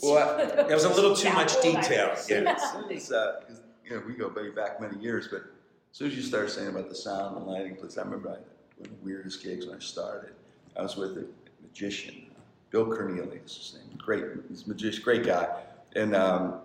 Well, 0.02 0.38
there 0.68 0.76
was 0.76 0.86
a 0.86 0.90
little 0.94 1.16
too 1.16 1.32
much 1.34 1.62
detail, 1.62 2.16
yeah. 2.30 2.54
As 2.54 2.72
soon 2.72 2.92
as, 2.92 3.12
uh, 3.12 3.42
'cause, 3.48 3.62
you 3.86 3.92
know, 3.92 4.04
we 4.08 4.14
go 4.14 4.28
way 4.30 4.50
back 4.50 4.82
many 4.82 4.98
years, 4.98 5.28
but 5.28 5.42
as 5.42 5.98
soon 5.98 6.08
as 6.08 6.16
you 6.16 6.24
start 6.24 6.50
saying 6.50 6.70
about 6.70 6.90
the 6.90 6.96
sound 6.96 7.38
and 7.38 7.46
lighting, 7.46 7.76
please, 7.76 7.98
I 7.98 8.02
remember 8.04 8.30
I, 8.32 8.38
one 8.82 8.92
of 8.92 9.00
the 9.00 9.06
weirdest 9.06 9.44
gigs 9.44 9.66
when 9.66 9.76
I 9.76 9.80
started. 9.80 10.32
I 10.78 10.82
was 10.82 10.96
with 10.96 11.18
a 11.18 11.26
magician, 11.62 12.26
Bill 12.70 12.86
Cornelius, 12.86 13.58
his 13.58 13.76
name, 13.76 13.98
great, 13.98 14.24
he's 14.50 14.66
a 14.66 14.70
magician, 14.70 15.04
great 15.04 15.26
guy, 15.26 15.48
and 15.96 16.16
um, 16.16 16.60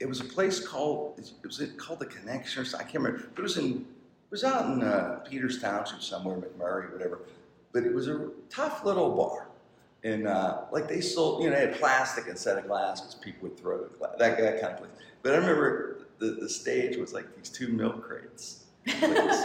it 0.00 0.08
was 0.08 0.20
a 0.20 0.24
place 0.24 0.66
called, 0.66 1.18
it 1.18 1.46
was 1.46 1.60
it 1.60 1.78
called 1.78 2.00
the 2.00 2.06
Connection 2.06 2.62
or 2.62 2.64
something, 2.64 2.86
I 2.86 2.90
can't 2.90 3.04
remember, 3.04 3.28
it 3.36 3.40
was 3.40 3.56
in, 3.56 3.72
it 3.76 4.30
was 4.30 4.44
out 4.44 4.66
in 4.66 4.82
uh, 4.82 5.20
Peters 5.28 5.60
Township 5.60 6.02
somewhere, 6.02 6.36
McMurray, 6.36 6.92
whatever, 6.92 7.20
but 7.72 7.84
it 7.84 7.94
was 7.94 8.08
a 8.08 8.30
tough 8.50 8.84
little 8.84 9.14
bar. 9.14 9.48
And 10.02 10.28
uh, 10.28 10.62
like 10.70 10.86
they 10.86 11.00
sold, 11.00 11.42
you 11.42 11.48
know, 11.48 11.56
they 11.56 11.62
had 11.62 11.76
plastic 11.76 12.26
instead 12.26 12.58
of 12.58 12.66
glass 12.66 13.00
because 13.00 13.14
people 13.14 13.48
would 13.48 13.58
throw 13.58 13.78
glass, 13.98 14.12
that, 14.18 14.36
that 14.36 14.60
kind 14.60 14.74
of 14.74 14.78
place. 14.78 14.90
But 15.22 15.32
I 15.32 15.36
remember 15.36 16.00
the, 16.18 16.32
the 16.32 16.48
stage 16.48 16.98
was 16.98 17.14
like 17.14 17.34
these 17.36 17.48
two 17.48 17.68
milk 17.68 18.06
crates 18.06 18.63
with 18.86 19.00
this, 19.00 19.44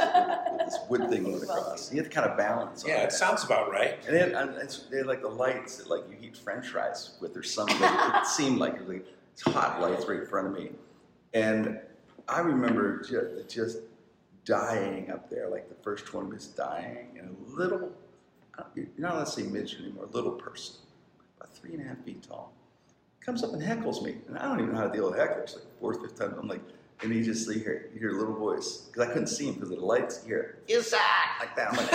with 0.52 0.60
this 0.66 0.78
wood 0.90 1.10
thing 1.10 1.24
going 1.24 1.42
across. 1.44 1.92
You 1.92 2.02
had 2.02 2.12
to 2.12 2.16
kind 2.16 2.30
of 2.30 2.38
balance 2.38 2.84
Yeah, 2.86 2.98
it 2.98 3.02
that. 3.10 3.14
sounds 3.14 3.44
about 3.44 3.72
right. 3.72 3.98
And 4.06 4.16
they 4.16 4.20
had, 4.20 4.32
and 4.34 4.50
it's- 4.52 4.86
they 4.90 4.98
had 4.98 5.08
like 5.08 5.22
the 5.22 5.28
lights 5.30 5.78
that 5.78 5.90
like 5.90 6.04
you 6.10 6.16
heat 6.18 6.38
French 6.38 6.68
fries 6.68 7.18
with 7.22 7.36
or 7.38 7.44
something. 7.44 7.78
it 7.82 8.26
seemed 8.26 8.58
like 8.60 8.74
it 8.76 8.80
was 8.82 8.90
like 8.90 9.06
it's 9.34 9.42
hot 9.44 9.82
lights 9.82 10.06
right 10.08 10.20
in 10.20 10.26
front 10.26 10.48
of 10.48 10.54
me. 10.54 10.72
And 11.34 11.80
I 12.28 12.40
remember 12.42 13.02
just, 13.02 13.50
just 13.50 13.78
dying 14.46 15.10
up 15.12 15.30
there, 15.30 15.48
like 15.50 15.70
the 15.70 15.76
first 15.84 16.14
one 16.14 16.30
was 16.30 16.48
dying, 16.48 17.18
and 17.20 17.30
a 17.30 17.56
little, 17.56 17.80
don't- 18.58 18.68
you're 18.76 18.88
not 18.98 19.14
allowed 19.14 19.26
to 19.26 19.32
say 19.32 19.44
midget 19.44 19.82
anymore, 19.82 20.08
little 20.12 20.32
person, 20.32 20.76
about 21.38 21.54
three 21.54 21.74
and 21.74 21.82
a 21.82 21.86
half 21.88 22.00
feet 22.04 22.22
tall, 22.28 22.52
comes 23.22 23.44
up 23.44 23.54
and 23.54 23.62
heckles 23.62 24.04
me, 24.04 24.18
and 24.28 24.38
I 24.38 24.44
don't 24.48 24.60
even 24.60 24.74
know 24.74 24.80
how 24.82 24.88
to 24.88 24.94
deal 24.94 25.10
with 25.10 25.20
hecklers. 25.20 25.56
Like 25.56 25.64
fourth, 25.80 26.02
fifth 26.02 26.18
time, 26.20 26.36
I'm 26.40 26.48
like, 26.48 26.62
and 27.02 27.12
he 27.14 27.22
just 27.22 27.48
you 27.48 27.60
hear 27.60 27.90
you 27.94 28.00
hear 28.00 28.10
a 28.10 28.20
little 28.20 28.36
voice 28.36 28.88
because 28.92 29.08
I 29.10 29.12
couldn't 29.14 29.28
see 29.28 29.48
him 29.48 29.54
because 29.56 29.72
of 29.72 29.78
the 29.80 29.86
lights. 29.86 30.22
You 30.24 30.36
hear 30.36 30.58
you 30.68 30.82
like 31.40 31.56
that. 31.56 31.72
I'm 31.72 31.78
like, 31.78 31.92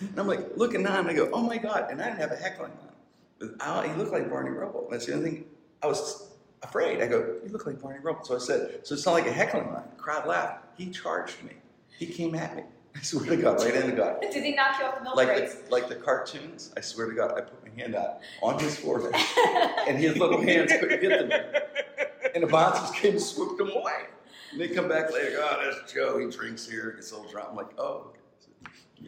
"You 0.00 0.08
and 0.10 0.18
I'm 0.20 0.26
like 0.26 0.56
looking 0.56 0.82
down, 0.82 1.00
and 1.00 1.08
I 1.08 1.14
go, 1.14 1.30
oh 1.32 1.42
my 1.42 1.58
god! 1.58 1.90
And 1.90 2.00
I 2.02 2.06
didn't 2.06 2.18
have 2.20 2.32
a 2.32 2.36
heckling 2.36 2.72
line. 2.80 3.54
I, 3.60 3.88
he 3.88 3.94
looked 3.94 4.12
like 4.12 4.28
Barney 4.30 4.50
Rubble. 4.50 4.88
That's 4.90 5.06
the 5.06 5.14
only 5.14 5.30
thing 5.30 5.44
I 5.82 5.86
was 5.86 6.30
afraid. 6.62 7.02
I 7.02 7.06
go, 7.06 7.36
you 7.44 7.50
look 7.50 7.66
like 7.66 7.80
Barney 7.80 7.98
Rubble. 8.00 8.24
So 8.24 8.34
I 8.34 8.38
said, 8.38 8.80
so 8.86 8.94
it's 8.94 9.04
not 9.04 9.12
like 9.12 9.26
a 9.26 9.32
heckling 9.32 9.72
line. 9.72 9.84
The 9.96 10.02
crowd 10.02 10.26
laughed. 10.26 10.64
He 10.76 10.90
charged 10.90 11.42
me. 11.44 11.52
He 11.98 12.06
came 12.06 12.34
at 12.34 12.56
me. 12.56 12.62
I 12.96 13.00
swear 13.02 13.26
to 13.26 13.36
God, 13.36 13.60
right 13.60 13.74
into 13.74 13.96
God. 13.96 14.20
Did 14.20 14.44
he 14.44 14.54
knock 14.54 14.78
you 14.78 14.86
off 14.86 14.98
the 14.98 15.02
milk 15.04 15.16
Like 15.16 15.28
crates? 15.28 15.56
the, 15.56 15.70
like 15.70 15.88
the 15.88 15.96
cartoons, 15.96 16.72
I 16.76 16.80
swear 16.80 17.08
to 17.08 17.14
God, 17.14 17.32
I 17.36 17.40
put 17.40 17.62
my 17.64 17.80
hand 17.82 17.94
out 17.96 18.20
on 18.40 18.58
his 18.60 18.76
forehead, 18.78 19.12
and 19.88 19.98
his 19.98 20.16
little 20.16 20.40
hands 20.40 20.72
couldn't 20.78 21.00
get 21.00 21.28
them. 21.28 21.62
And 22.34 22.42
the 22.42 22.48
bouncers 22.48 22.90
came 22.98 23.12
and 23.12 23.22
swooped 23.22 23.60
him 23.60 23.70
away. 23.70 24.06
And 24.52 24.60
they 24.60 24.68
come 24.68 24.88
back 24.88 25.12
later, 25.12 25.38
oh, 25.38 25.60
that's 25.62 25.92
Joe, 25.92 26.18
he 26.18 26.28
drinks 26.30 26.68
here, 26.68 26.92
gets 26.92 27.12
a 27.12 27.16
little 27.16 27.30
drunk. 27.30 27.48
I'm 27.50 27.56
like, 27.56 27.78
oh. 27.78 28.12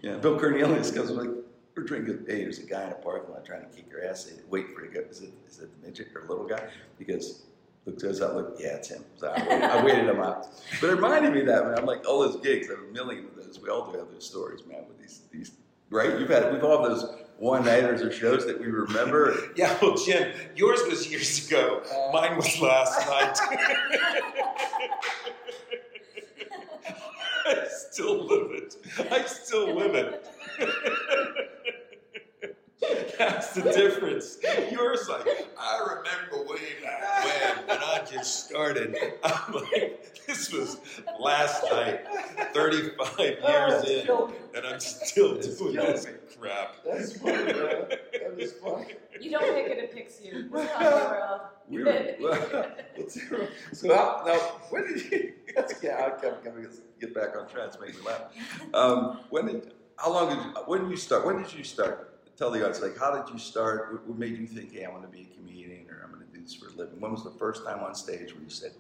Yeah, 0.03 0.17
Bill 0.17 0.39
Cornelius 0.39 0.91
comes 0.91 1.11
like, 1.11 1.31
we're 1.77 1.85
drinking. 1.85 2.25
Hey, 2.27 2.39
there's 2.39 2.59
a 2.59 2.67
guy 2.67 2.85
in 2.85 2.93
a 2.93 2.95
parking 2.95 3.33
lot 3.33 3.45
trying 3.45 3.61
to 3.61 3.69
kick 3.69 3.91
your 3.91 4.05
ass. 4.05 4.25
They 4.25 4.41
wait 4.49 4.75
for 4.75 4.85
you 4.85 4.91
to. 4.93 5.09
Is 5.09 5.21
it, 5.21 5.31
is 5.47 5.59
it 5.59 5.69
the 5.81 5.87
midget 5.87 6.09
or 6.15 6.23
the 6.23 6.29
little 6.29 6.47
guy? 6.47 6.69
Because 6.99 7.43
Luke 7.85 8.01
goes 8.01 8.23
out, 8.23 8.35
look, 8.35 8.57
yeah, 8.59 8.77
it's 8.77 8.89
him. 8.89 9.05
So 9.17 9.29
I 9.29 9.41
waited, 9.47 9.63
I 9.63 9.85
waited 9.85 10.09
him 10.09 10.21
out. 10.21 10.49
But 10.81 10.91
it 10.91 10.95
reminded 10.95 11.35
me 11.35 11.43
that, 11.43 11.67
man. 11.67 11.79
I'm 11.79 11.85
like, 11.85 12.07
all 12.09 12.21
those 12.21 12.41
gigs, 12.43 12.69
I 12.69 12.73
have 12.73 12.89
a 12.89 12.93
million 12.93 13.27
of 13.27 13.37
those. 13.37 13.61
We 13.61 13.69
all 13.69 13.91
do 13.91 13.99
have 13.99 14.11
those 14.11 14.27
stories, 14.27 14.61
man, 14.67 14.85
with 14.89 14.99
these, 14.99 15.23
these 15.31 15.53
right? 15.91 16.19
You've 16.19 16.31
had, 16.31 16.53
we've 16.53 16.65
all 16.65 16.83
those 16.83 17.05
one 17.39 17.65
nighters 17.65 18.03
or 18.03 18.13
shows 18.13 18.47
that 18.47 18.59
we 18.59 18.67
remember. 18.67 19.35
Yeah, 19.57 19.77
well, 19.81 19.97
Jim, 19.97 20.33
yours 20.55 20.81
was 20.89 21.11
years 21.11 21.47
ago. 21.47 21.81
Uh. 21.91 22.11
Mine 22.13 22.37
was 22.37 22.61
last 22.61 23.07
night. 23.09 23.39
I 27.47 27.67
still 27.69 28.25
live 28.27 28.51
it. 28.53 28.77
I 29.11 29.23
still 29.25 29.75
live 29.75 29.95
it. 29.95 30.27
That's 33.19 33.53
the 33.55 33.63
difference. 33.63 34.37
Yours 34.71 35.09
like, 35.09 35.27
I 35.59 35.79
remember 35.81 36.45
way 36.51 36.61
back 36.83 37.01
when, 37.01 37.01
when 37.01 37.09
I 37.09 37.16
just 38.11 38.47
started. 38.47 38.97
I'm 39.25 39.53
like, 39.55 40.17
this 40.27 40.53
was 40.53 40.79
last 41.21 41.63
night, 41.71 42.01
35 42.55 43.19
years 43.19 43.43
Oh, 43.45 43.83
in, 43.87 44.07
killing 44.07 44.31
me. 44.33 44.37
and 44.57 44.67
I'm 44.67 44.81
still 44.81 45.37
It's 45.37 45.57
doing 45.59 45.75
killing 45.75 45.93
this 45.93 46.07
me. 46.07 46.13
crap. 46.39 46.77
That's 46.85 47.19
funny, 47.19 47.33
man. 47.45 47.55
That 47.55 48.37
was 48.37 48.53
funny. 48.55 48.95
You 49.21 49.31
don't 49.31 49.43
pick 49.55 49.67
it, 49.67 49.79
it 49.79 49.95
picks 49.95 50.21
you. 50.23 50.51
It's 50.55 50.81
not 50.81 51.11
world. 51.11 51.41
We 51.69 51.83
were, 51.83 52.71
let's, 52.97 53.19
so 53.73 53.95
how, 53.95 54.23
now, 54.25 54.35
when 54.71 54.87
did 54.87 55.11
you, 55.11 55.33
let's 55.57 55.79
get, 55.81 55.99
I'll 55.99 56.11
come, 56.13 56.35
come, 56.45 56.69
get 57.01 57.13
back 57.15 57.37
on 57.37 57.49
track, 57.49 57.67
it's 57.69 57.81
making 57.81 58.01
me 58.01 58.07
laugh. 58.07 58.23
Um, 58.73 59.21
when 59.31 59.47
did, 59.47 59.73
how 59.97 60.13
long 60.13 60.29
did 60.29 60.39
you, 60.39 60.51
when 60.67 60.83
did 60.83 60.91
you 60.91 60.97
start, 60.97 61.27
when 61.27 61.43
did 61.43 61.53
you 61.53 61.65
start? 61.65 62.13
Tell 62.37 62.51
the 62.51 62.61
audience, 62.61 62.83
like, 62.83 62.97
how 62.99 63.21
did 63.21 63.33
you 63.33 63.39
start? 63.41 63.93
What, 63.93 64.07
what 64.09 64.19
made 64.19 64.37
you 64.39 64.47
think, 64.47 64.73
hey, 64.73 64.85
I 64.85 64.91
want 64.91 65.03
to 65.03 65.09
be 65.09 65.23
a 65.33 65.37
comedian 65.37 65.87
or 65.91 66.03
I'm 66.05 66.11
going 66.13 66.21
to 66.21 66.26
do 66.26 66.26
this 66.47 66.55
for 66.55 66.69
a 66.69 66.71
living? 66.71 67.01
When 67.01 67.11
was 67.13 67.25
the 67.25 67.31
first 67.31 67.65
time 67.65 67.81
on 67.81 67.95
stage 67.95 68.33
where 68.33 68.43
you 68.43 68.51
said, 68.51 68.73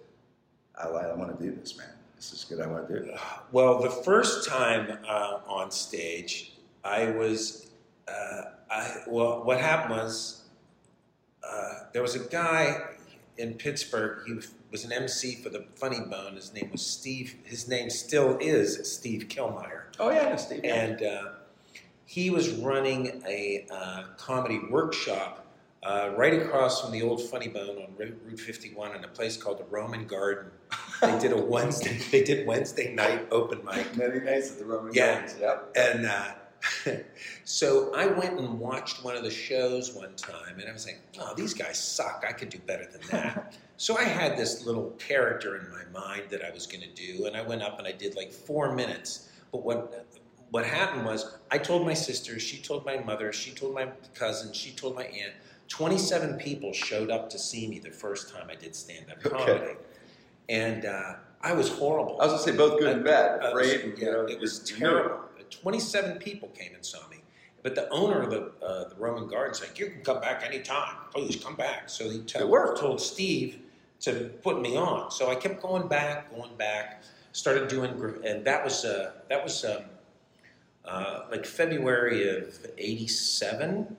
I, 0.80 0.86
I 0.86 1.14
want 1.14 1.36
to 1.38 1.44
do 1.44 1.52
this, 1.54 1.76
man? 1.76 1.88
This 2.14 2.32
is 2.32 2.44
good, 2.44 2.60
I 2.60 2.66
want 2.66 2.88
to 2.88 2.94
do 3.00 3.04
it. 3.04 3.18
Well, 3.52 3.80
the 3.82 3.90
first 3.90 4.48
time 4.48 4.98
uh, 5.06 5.40
on 5.46 5.70
stage, 5.70 6.52
I 6.84 7.10
was, 7.10 7.68
uh, 8.08 8.42
I 8.70 9.02
well, 9.08 9.42
what 9.44 9.60
happened 9.60 9.90
was 10.00 10.44
uh, 11.46 11.80
there 11.92 12.02
was 12.02 12.14
a 12.14 12.20
guy 12.20 12.80
in 13.38 13.54
Pittsburgh. 13.54 14.22
He 14.26 14.38
was 14.70 14.84
an 14.84 14.92
MC 14.92 15.36
for 15.42 15.50
the 15.50 15.66
Funny 15.74 16.00
Bone. 16.00 16.36
His 16.36 16.54
name 16.54 16.70
was 16.72 16.84
Steve. 16.86 17.34
His 17.44 17.68
name 17.68 17.90
still 17.90 18.38
is 18.40 18.90
Steve 18.90 19.26
Kilmeyer, 19.28 19.82
Oh, 19.98 20.10
yeah, 20.10 20.36
Steve. 20.36 20.60
and 20.64 21.02
uh, 21.02 21.22
he 22.06 22.30
was 22.30 22.50
running 22.52 23.22
a 23.26 23.66
uh, 23.70 24.04
comedy 24.16 24.60
workshop. 24.70 25.45
Uh, 25.82 26.12
right 26.16 26.34
across 26.34 26.80
from 26.82 26.90
the 26.90 27.02
old 27.02 27.22
Funny 27.22 27.48
Bone 27.48 27.76
on 27.78 27.94
Route 27.96 28.18
Route 28.24 28.40
51 28.40 28.96
in 28.96 29.04
a 29.04 29.08
place 29.08 29.36
called 29.36 29.58
the 29.58 29.64
Roman 29.64 30.06
Garden. 30.06 30.50
They 31.00 31.18
did 31.18 31.32
a 31.32 31.36
Wednesday. 31.40 31.98
They 32.10 32.24
did 32.24 32.46
Wednesday 32.46 32.92
night 32.94 33.28
open 33.30 33.64
mic, 33.64 33.96
Many 33.96 34.20
nights 34.20 34.50
at 34.50 34.58
the 34.58 34.64
Roman 34.64 34.92
Yeah. 34.92 35.12
Gardens, 35.20 35.36
yep. 35.40 35.76
and 35.76 36.06
uh, 36.06 36.32
so 37.44 37.94
I 37.94 38.06
went 38.06 38.38
and 38.40 38.58
watched 38.58 39.04
one 39.04 39.16
of 39.16 39.22
the 39.22 39.30
shows 39.30 39.94
one 39.94 40.14
time, 40.16 40.58
and 40.58 40.68
I 40.68 40.72
was 40.72 40.86
like, 40.86 41.00
"Oh, 41.20 41.34
these 41.36 41.54
guys 41.54 41.78
suck. 41.78 42.24
I 42.28 42.32
could 42.32 42.48
do 42.48 42.58
better 42.66 42.86
than 42.90 43.02
that." 43.10 43.54
so 43.76 43.96
I 43.96 44.04
had 44.04 44.36
this 44.36 44.64
little 44.66 44.90
character 44.98 45.56
in 45.56 45.70
my 45.70 45.84
mind 46.00 46.24
that 46.30 46.42
I 46.44 46.50
was 46.50 46.66
going 46.66 46.82
to 46.82 46.92
do, 46.94 47.26
and 47.26 47.36
I 47.36 47.42
went 47.42 47.62
up 47.62 47.78
and 47.78 47.86
I 47.86 47.92
did 47.92 48.16
like 48.16 48.32
four 48.32 48.74
minutes. 48.74 49.28
But 49.52 49.62
what 49.62 50.06
what 50.50 50.64
happened 50.64 51.04
was, 51.04 51.36
I 51.50 51.58
told 51.58 51.84
my 51.86 51.94
sister, 51.94 52.38
she 52.40 52.58
told 52.58 52.84
my 52.86 52.96
mother, 52.98 53.32
she 53.32 53.50
told 53.52 53.74
my 53.74 53.88
cousin, 54.14 54.52
she 54.52 54.70
told 54.72 54.94
my 54.96 55.04
aunt. 55.04 55.34
Twenty-seven 55.68 56.38
people 56.38 56.72
showed 56.72 57.10
up 57.10 57.28
to 57.30 57.38
see 57.38 57.66
me 57.68 57.78
the 57.78 57.90
first 57.90 58.32
time 58.34 58.48
I 58.50 58.54
did 58.54 58.74
stand-up 58.74 59.24
Okay. 59.24 59.44
comedy, 59.44 59.74
and 60.48 60.84
uh, 60.84 61.14
I 61.42 61.52
was 61.52 61.68
horrible. 61.68 62.20
I 62.20 62.26
was 62.26 62.32
going 62.34 62.44
to 62.44 62.50
say 62.52 62.56
both 62.56 62.78
good 62.78 62.88
and 62.96 63.04
bad, 63.04 63.42
afraid. 63.44 63.80
and, 63.80 63.98
yeah, 63.98 64.04
you 64.06 64.12
know, 64.12 64.20
it 64.26 64.40
was 64.40 64.60
terrible. 64.60 65.20
Twenty-seven 65.50 66.18
people 66.18 66.48
came 66.48 66.74
and 66.74 66.84
saw 66.84 67.06
me, 67.08 67.18
but 67.62 67.74
the 67.74 67.88
owner 67.90 68.20
of 68.22 68.30
the 68.30 68.52
uh, 68.64 68.88
the 68.88 68.94
Roman 68.96 69.28
Garden 69.28 69.54
said, 69.54 69.78
"You 69.78 69.90
can 69.90 70.02
come 70.02 70.20
back 70.20 70.42
anytime. 70.44 70.96
Please 71.12 71.36
come 71.42 71.54
back." 71.56 71.88
So 71.88 72.08
he 72.10 72.18
It 72.18 72.28
told, 72.28 73.00
Steve 73.00 73.60
to 74.00 74.30
put 74.42 74.60
me 74.60 74.76
on. 74.76 75.10
So 75.10 75.30
I 75.30 75.34
kept 75.34 75.62
going 75.62 75.88
back, 75.88 76.34
going 76.34 76.54
back. 76.56 77.02
Started 77.32 77.68
doing, 77.68 77.90
and 78.24 78.44
that 78.44 78.64
was 78.64 78.84
uh, 78.84 79.12
that 79.28 79.42
was 79.42 79.64
um, 79.64 79.82
uh, 80.84 81.24
like 81.30 81.44
February 81.44 82.28
of 82.36 82.66
'87, 82.78 83.96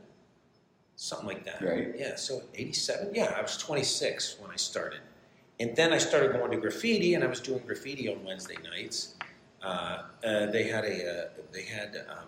something 0.97 1.27
like 1.27 1.45
that. 1.45 1.61
Right. 1.61 1.93
Yeah. 1.97 2.15
So 2.17 2.41
'87. 2.53 3.15
Yeah, 3.15 3.33
I 3.37 3.41
was 3.41 3.55
26 3.57 4.37
when 4.41 4.51
I 4.51 4.57
started. 4.57 4.99
And 5.59 5.75
then 5.75 5.91
I 5.93 5.97
started 5.97 6.33
going 6.33 6.51
to 6.51 6.57
graffiti, 6.57 7.13
and 7.15 7.23
I 7.23 7.27
was 7.27 7.39
doing 7.39 7.61
graffiti 7.65 8.09
on 8.09 8.23
Wednesday 8.23 8.57
nights. 8.63 9.15
Uh, 9.63 10.03
uh, 10.23 10.45
they 10.51 10.63
had 10.63 10.83
a 10.83 11.09
uh, 11.09 11.29
they 11.51 11.63
had 11.63 12.05
um, 12.09 12.27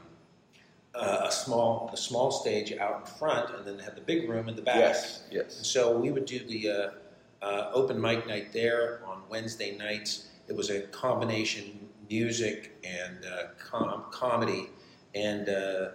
uh, 0.95 1.25
a 1.27 1.31
small 1.31 1.89
a 1.93 1.97
small 1.97 2.31
stage 2.31 2.71
out 2.73 3.01
in 3.01 3.05
front, 3.05 3.53
and 3.55 3.65
then 3.67 3.77
they 3.77 3.83
had 3.83 3.95
the 3.95 4.01
big 4.01 4.27
room 4.29 4.47
in 4.49 4.55
the 4.55 4.61
back. 4.61 4.77
Yes, 4.77 5.23
And 5.25 5.33
yes. 5.35 5.59
so 5.67 5.95
we 5.97 6.09
would 6.11 6.25
do 6.25 6.39
the 6.39 6.69
uh, 6.71 7.45
uh, 7.45 7.71
open 7.73 7.99
mic 8.01 8.25
night 8.27 8.51
there 8.51 9.01
on 9.05 9.21
Wednesday 9.29 9.77
nights. 9.77 10.29
It 10.47 10.55
was 10.55 10.71
a 10.71 10.81
combination 10.87 11.87
music 12.09 12.75
and 12.83 13.23
uh, 13.25 13.43
com- 13.59 14.05
comedy. 14.11 14.69
And 15.13 15.47
uh, 15.49 15.89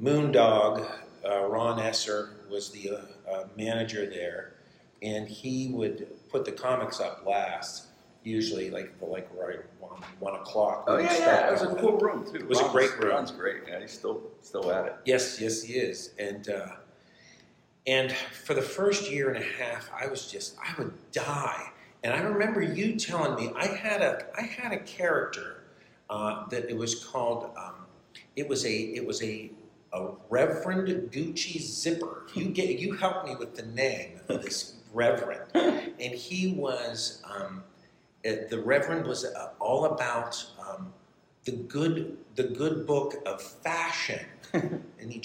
Moondog, 0.00 0.90
uh, 1.28 1.44
Ron 1.46 1.78
Esser, 1.80 2.30
was 2.50 2.70
the 2.70 2.90
uh, 2.90 3.30
uh, 3.30 3.44
manager 3.56 4.06
there, 4.06 4.54
and 5.02 5.28
he 5.28 5.68
would 5.68 6.08
put 6.28 6.44
the 6.44 6.52
comics 6.52 7.00
up 7.00 7.24
last, 7.26 7.86
usually 8.24 8.70
like 8.70 8.98
the, 8.98 9.06
like 9.06 9.28
right 9.36 9.60
one, 9.78 10.00
one 10.18 10.34
o'clock. 10.34 10.84
Oh 10.86 10.98
yeah, 10.98 11.16
yeah. 11.18 11.48
It 11.48 11.52
was 11.52 11.62
a 11.62 11.74
cool 11.76 11.96
room 11.98 12.24
too. 12.24 12.36
It 12.36 12.48
was 12.48 12.60
a 12.60 12.68
great 12.68 12.96
room. 12.98 13.10
Ron's 13.10 13.30
great. 13.30 13.62
Yeah, 13.68 13.80
he's 13.80 13.92
still 13.92 14.22
still 14.40 14.70
at 14.72 14.86
it. 14.86 14.96
Yes, 15.04 15.40
yes, 15.40 15.62
he 15.62 15.74
is. 15.74 16.12
And 16.18 16.48
uh, 16.48 16.66
and 17.86 18.12
for 18.12 18.54
the 18.54 18.62
first 18.62 19.10
year 19.10 19.30
and 19.30 19.42
a 19.42 19.46
half, 19.46 19.90
I 19.98 20.06
was 20.06 20.30
just 20.30 20.56
I 20.58 20.74
would 20.78 20.92
die. 21.12 21.70
And 22.02 22.14
I 22.14 22.20
remember 22.20 22.62
you 22.62 22.96
telling 22.96 23.34
me 23.34 23.52
I 23.56 23.66
had 23.66 24.00
a 24.02 24.26
I 24.36 24.42
had 24.42 24.72
a 24.72 24.78
character 24.80 25.64
uh, 26.08 26.46
that 26.48 26.68
it 26.68 26.76
was 26.76 27.04
called. 27.04 27.50
Um, 27.56 27.74
it 28.36 28.48
was 28.48 28.64
a 28.64 28.72
it 28.72 29.06
was 29.06 29.22
a 29.22 29.50
a 29.92 30.08
Reverend 30.28 31.10
Gucci 31.10 31.60
Zipper. 31.60 32.26
You 32.34 32.46
get 32.46 32.78
you 32.78 32.92
helped 32.94 33.26
me 33.26 33.36
with 33.36 33.56
the 33.56 33.66
name 33.66 34.20
of 34.28 34.42
this 34.42 34.74
Reverend, 34.92 35.44
and 35.54 36.14
he 36.14 36.52
was 36.52 37.22
um, 37.24 37.64
uh, 38.26 38.32
the 38.48 38.60
Reverend 38.60 39.06
was 39.06 39.24
uh, 39.24 39.50
all 39.58 39.86
about 39.86 40.44
um, 40.60 40.92
the 41.44 41.52
good 41.52 42.16
the 42.36 42.44
good 42.44 42.86
book 42.86 43.14
of 43.26 43.42
fashion 43.42 44.20
and 44.52 44.82
he 45.12 45.22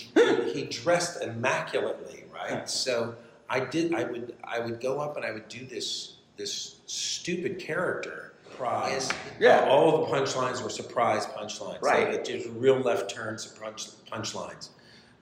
he 0.54 0.64
dressed 0.66 1.22
immaculately, 1.22 2.26
right? 2.34 2.70
So 2.70 3.16
I 3.50 3.60
did. 3.60 3.94
I 3.94 4.04
would 4.04 4.36
I 4.44 4.60
would 4.60 4.80
go 4.80 5.00
up 5.00 5.18
and 5.18 5.26
I 5.26 5.32
would 5.32 5.48
do 5.48 5.66
this 5.66 6.18
this 6.38 6.82
stupid 6.86 7.60
character. 7.60 8.25
Surprise! 8.56 9.12
Yeah. 9.38 9.68
all 9.70 9.94
of 10.04 10.10
the 10.10 10.16
punchlines 10.16 10.64
were 10.64 10.70
surprise 10.70 11.26
punchlines. 11.26 11.82
Right. 11.82 12.08
Like, 12.08 12.20
it 12.20 12.26
just 12.26 12.48
real 12.56 12.80
left 12.80 13.14
turns 13.14 13.46
to 13.46 13.60
punch 13.60 13.88
punchlines. 14.10 14.70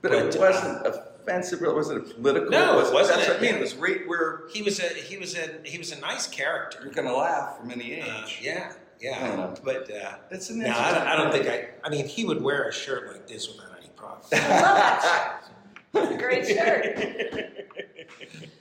But, 0.03 0.11
But, 0.11 0.35
it 0.35 0.39
wasn't 0.39 0.85
offensive. 0.85 1.63
It 1.63 1.73
wasn't 1.73 2.11
a 2.11 2.13
political. 2.13 2.51
No, 2.51 2.73
it 2.77 2.83
was, 2.83 2.91
wasn't. 2.91 3.17
That's 3.19 3.29
what 3.29 3.39
I 3.39 3.41
mean. 3.41 3.55
It 3.55 3.61
was 3.61 3.75
right 3.75 4.07
where 4.07 4.41
He 4.51 4.61
was 4.61 4.79
a 4.79 4.87
he 4.89 5.17
was 5.17 5.35
a 5.35 5.49
he 5.63 5.79
was 5.79 5.91
a 5.91 5.99
nice 5.99 6.27
character. 6.27 6.79
you're 6.83 6.93
going 6.93 7.07
to 7.07 7.15
laugh 7.15 7.57
from 7.57 7.71
any 7.71 7.93
age. 7.93 8.05
Uh, 8.07 8.27
yeah, 8.41 8.73
yeah. 9.01 9.17
I 9.19 9.27
don't 9.29 9.37
know. 9.37 9.53
But 9.63 9.89
uh, 9.91 10.15
That's 10.29 10.49
an 10.51 10.59
no, 10.59 10.69
I 10.69 10.91
don't, 10.93 11.07
I 11.07 11.15
don't 11.15 11.31
think 11.31 11.47
I. 11.47 11.69
I 11.83 11.89
mean, 11.89 12.07
he 12.07 12.25
would 12.25 12.41
wear 12.41 12.67
a 12.67 12.73
shirt 12.73 13.11
like 13.11 13.27
this 13.27 13.47
without 13.47 13.77
any 13.79 13.89
problem. 13.95 14.27
I 14.33 14.37
love 14.61 16.09
that 16.09 16.11
a 16.13 16.17
great 16.17 16.45
shirt. 16.45 17.49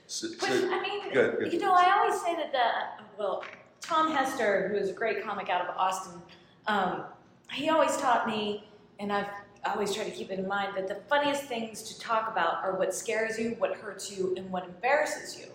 So, 0.05 0.27
But 0.39 0.49
I 0.51 0.81
mean, 0.81 1.11
good, 1.11 1.39
good. 1.39 1.53
you 1.53 1.57
know, 1.57 1.73
I 1.73 1.97
always 1.97 2.21
say 2.21 2.35
that 2.35 2.51
the 2.51 3.03
well, 3.17 3.43
Tom 3.83 4.11
Hester, 4.11 4.69
who 4.69 4.77
is 4.77 4.89
a 4.89 4.93
great 4.93 5.23
comic 5.23 5.49
out 5.49 5.67
of 5.67 5.75
Austin, 5.77 6.13
um, 6.67 7.03
he 7.51 7.69
always 7.69 7.95
taught 7.97 8.25
me, 8.27 8.65
and 8.99 9.11
I've 9.11 9.27
always 9.65 9.93
tried 9.93 10.05
to 10.05 10.11
keep 10.11 10.31
it 10.31 10.39
in 10.39 10.47
mind 10.47 10.75
that 10.75 10.87
the 10.87 10.95
funniest 11.09 11.43
things 11.43 11.83
to 11.83 11.99
talk 11.99 12.31
about 12.31 12.63
are 12.63 12.77
what 12.77 12.93
scares 12.95 13.37
you, 13.37 13.55
what 13.59 13.75
hurts 13.75 14.09
you, 14.17 14.33
and 14.37 14.49
what 14.49 14.63
embarrasses 14.65 15.37
you. 15.39 15.47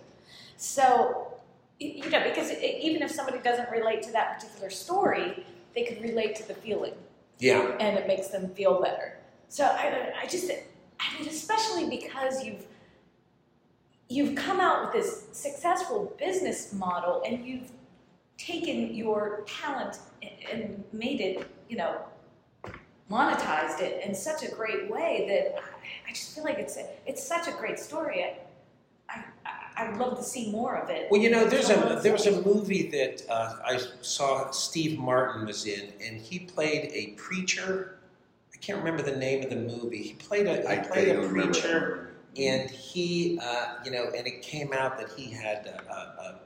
So, 0.56 1.35
you 1.80 2.08
know, 2.11 2.23
because 2.23 2.50
it, 2.50 2.62
even 2.62 3.02
if 3.02 3.11
somebody 3.11 3.38
doesn't 3.38 3.70
relate 3.70 4.02
to 4.04 4.12
that 4.12 4.38
particular 4.38 4.70
story, 4.70 5.47
they 5.75 5.85
could 5.85 6.02
relate 6.02 6.35
to 6.37 6.47
the 6.49 6.54
feeling 6.54 6.94
Yeah. 7.38 7.76
and 7.80 7.97
it 7.99 8.06
makes 8.06 8.28
them 8.28 8.49
feel 8.50 8.80
better. 8.82 9.18
So 9.49 9.64
I, 9.64 10.12
I 10.23 10.26
just, 10.26 10.50
I 10.50 11.18
mean, 11.18 11.28
especially 11.28 11.88
because 11.88 12.44
you've 12.44 12.64
you've 14.11 14.35
come 14.35 14.58
out 14.58 14.82
with 14.82 14.92
this 14.92 15.26
successful 15.32 16.14
business 16.18 16.73
model 16.73 17.23
and 17.26 17.44
you've 17.44 17.70
taken 18.49 18.95
your 18.95 19.42
talent 19.47 19.99
and- 20.23 20.33
and 20.62 20.85
made 20.92 21.21
it, 21.21 21.47
you 21.68 21.76
know, 21.76 21.97
monetized 23.11 23.80
it 23.80 24.04
in 24.04 24.14
such 24.14 24.42
a 24.42 24.49
great 24.54 24.90
way 24.90 25.25
that 25.28 25.61
I- 25.62 26.11
I 26.11 26.12
just 26.12 26.35
feel 26.35 26.45
like 26.45 26.59
it's 26.59 26.76
a, 26.76 26.87
it's 27.07 27.23
such 27.23 27.49
a 27.49 27.52
great 27.52 27.78
story. 27.78 28.25
I, 28.25 28.37
I, 29.09 29.25
I- 29.47 29.52
I'd 29.88 29.97
love 29.97 30.16
to 30.18 30.25
see 30.25 30.50
more 30.50 30.76
of 30.76 30.90
it. 30.90 31.09
Well, 31.11 31.21
you 31.21 31.30
know, 31.30 31.45
there's 31.47 31.71
a 31.71 31.76
let's- 31.76 32.02
there 32.02 32.12
was 32.12 32.26
a 32.26 32.40
movie 32.42 32.88
that 32.90 33.23
uh, 33.28 33.57
I 33.64 33.78
saw 34.02 34.50
Steve 34.50 34.99
Martin 34.99 35.47
was 35.47 35.66
in, 35.66 35.92
and 36.00 36.21
he 36.21 36.40
played 36.40 36.90
a 36.92 37.09
preacher. 37.12 37.99
I 38.52 38.57
can't 38.59 38.78
remember 38.78 39.02
the 39.02 39.16
name 39.16 39.42
of 39.45 39.50
the 39.50 39.57
movie. 39.57 40.02
He 40.02 40.14
played 40.14 40.47
a 40.49 40.68
I 40.68 40.76
he 40.83 40.88
played 40.88 41.09
a 41.09 41.12
don't 41.14 41.28
remember 41.33 41.52
preacher, 41.52 42.11
and 42.37 42.68
he, 42.71 43.38
uh, 43.40 43.75
you 43.85 43.90
know, 43.92 44.11
and 44.16 44.26
it 44.26 44.42
came 44.42 44.73
out 44.73 44.99
that 44.99 45.11
he 45.16 45.30
had 45.30 45.66
a, 45.66 45.80
a, 45.90 45.95
a, 45.95 46.40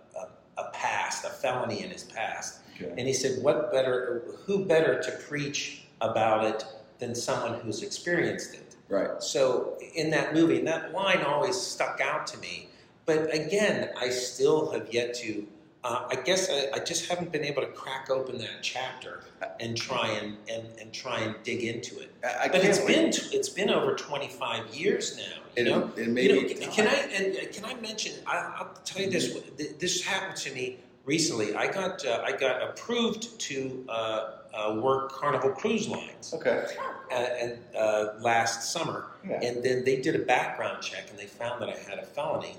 a 0.59 0.65
past, 0.73 1.25
a 1.25 1.29
felony 1.31 1.83
in 1.83 1.91
his 1.91 2.05
past, 2.05 2.61
Okay. 2.77 2.91
and 2.91 3.07
he 3.07 3.13
said, 3.13 3.43
"What 3.43 3.73
better? 3.73 4.23
Who 4.47 4.65
better 4.65 5.01
to 5.03 5.13
preach 5.13 5.85
about 6.01 6.45
it 6.45 6.65
than 6.99 7.15
someone 7.15 7.61
who's 7.61 7.83
experienced 7.83 8.55
it?" 8.55 8.77
Right. 8.89 9.23
So 9.23 9.79
in 9.95 10.11
that 10.11 10.35
movie, 10.35 10.59
and 10.59 10.67
that 10.69 10.93
line 10.93 11.23
always 11.23 11.59
stuck 11.59 12.01
out 12.01 12.27
to 12.29 12.39
me. 12.39 12.69
But 13.07 13.35
again, 13.35 13.91
I 13.97 14.11
still 14.11 14.71
have 14.71 14.93
yet 14.93 15.15
to. 15.15 15.47
Uh, 15.85 16.07
I 16.11 16.15
guess 16.17 16.49
I, 16.49 16.69
I 16.75 16.79
just 16.79 17.09
haven't 17.11 17.33
been 17.33 17.45
able 17.45 17.63
to 17.63 17.69
crack 17.69 18.09
open 18.09 18.39
that 18.39 18.63
chapter 18.63 19.25
and 19.59 19.77
try 19.77 20.09
and, 20.11 20.37
and, 20.49 20.65
and 20.81 20.93
try 20.93 21.19
and 21.21 21.35
dig 21.43 21.65
into 21.65 21.99
it. 21.99 22.13
I, 22.25 22.45
I 22.45 22.49
But 22.49 22.65
it's 22.65 22.79
wait. 22.79 22.87
been 22.87 23.09
it's 23.33 23.49
been 23.49 23.69
over 23.69 23.95
twenty 23.97 24.29
five 24.29 24.73
years 24.75 25.17
now. 25.17 25.43
You 25.57 25.63
It, 25.63 25.65
know, 25.69 25.91
it 25.97 26.09
may 26.09 26.23
you 26.25 26.43
know, 26.43 26.49
can, 26.55 26.71
can 26.71 26.87
I 26.87 26.95
and 27.13 27.37
uh, 27.37 27.41
can 27.53 27.65
I 27.65 27.75
mention? 27.81 28.13
I, 28.29 28.37
I'll 28.59 28.75
tell 28.85 29.03
you 29.03 29.11
this. 29.11 29.37
This 29.81 30.03
happened 30.05 30.37
to 30.37 30.55
me 30.55 30.79
recently. 31.05 31.55
I 31.57 31.67
got 31.67 32.07
uh, 32.07 32.23
I 32.25 32.31
got 32.31 32.63
approved 32.63 33.37
to 33.41 33.85
uh, 33.89 34.31
uh, 34.55 34.79
work 34.81 35.11
Carnival 35.11 35.51
Cruise 35.51 35.89
Lines 35.89 36.33
Okay. 36.33 36.65
uh, 37.11 37.15
and 37.15 37.59
uh, 37.77 38.11
last 38.21 38.71
summer, 38.73 39.07
Yeah. 39.29 39.41
and 39.43 39.65
then 39.65 39.83
they 39.85 39.97
did 40.01 40.15
a 40.15 40.21
background 40.21 40.81
check 40.81 41.11
and 41.11 41.19
they 41.19 41.27
found 41.27 41.61
that 41.61 41.69
I 41.71 41.77
had 41.91 41.99
a 41.99 42.07
felony. 42.07 42.57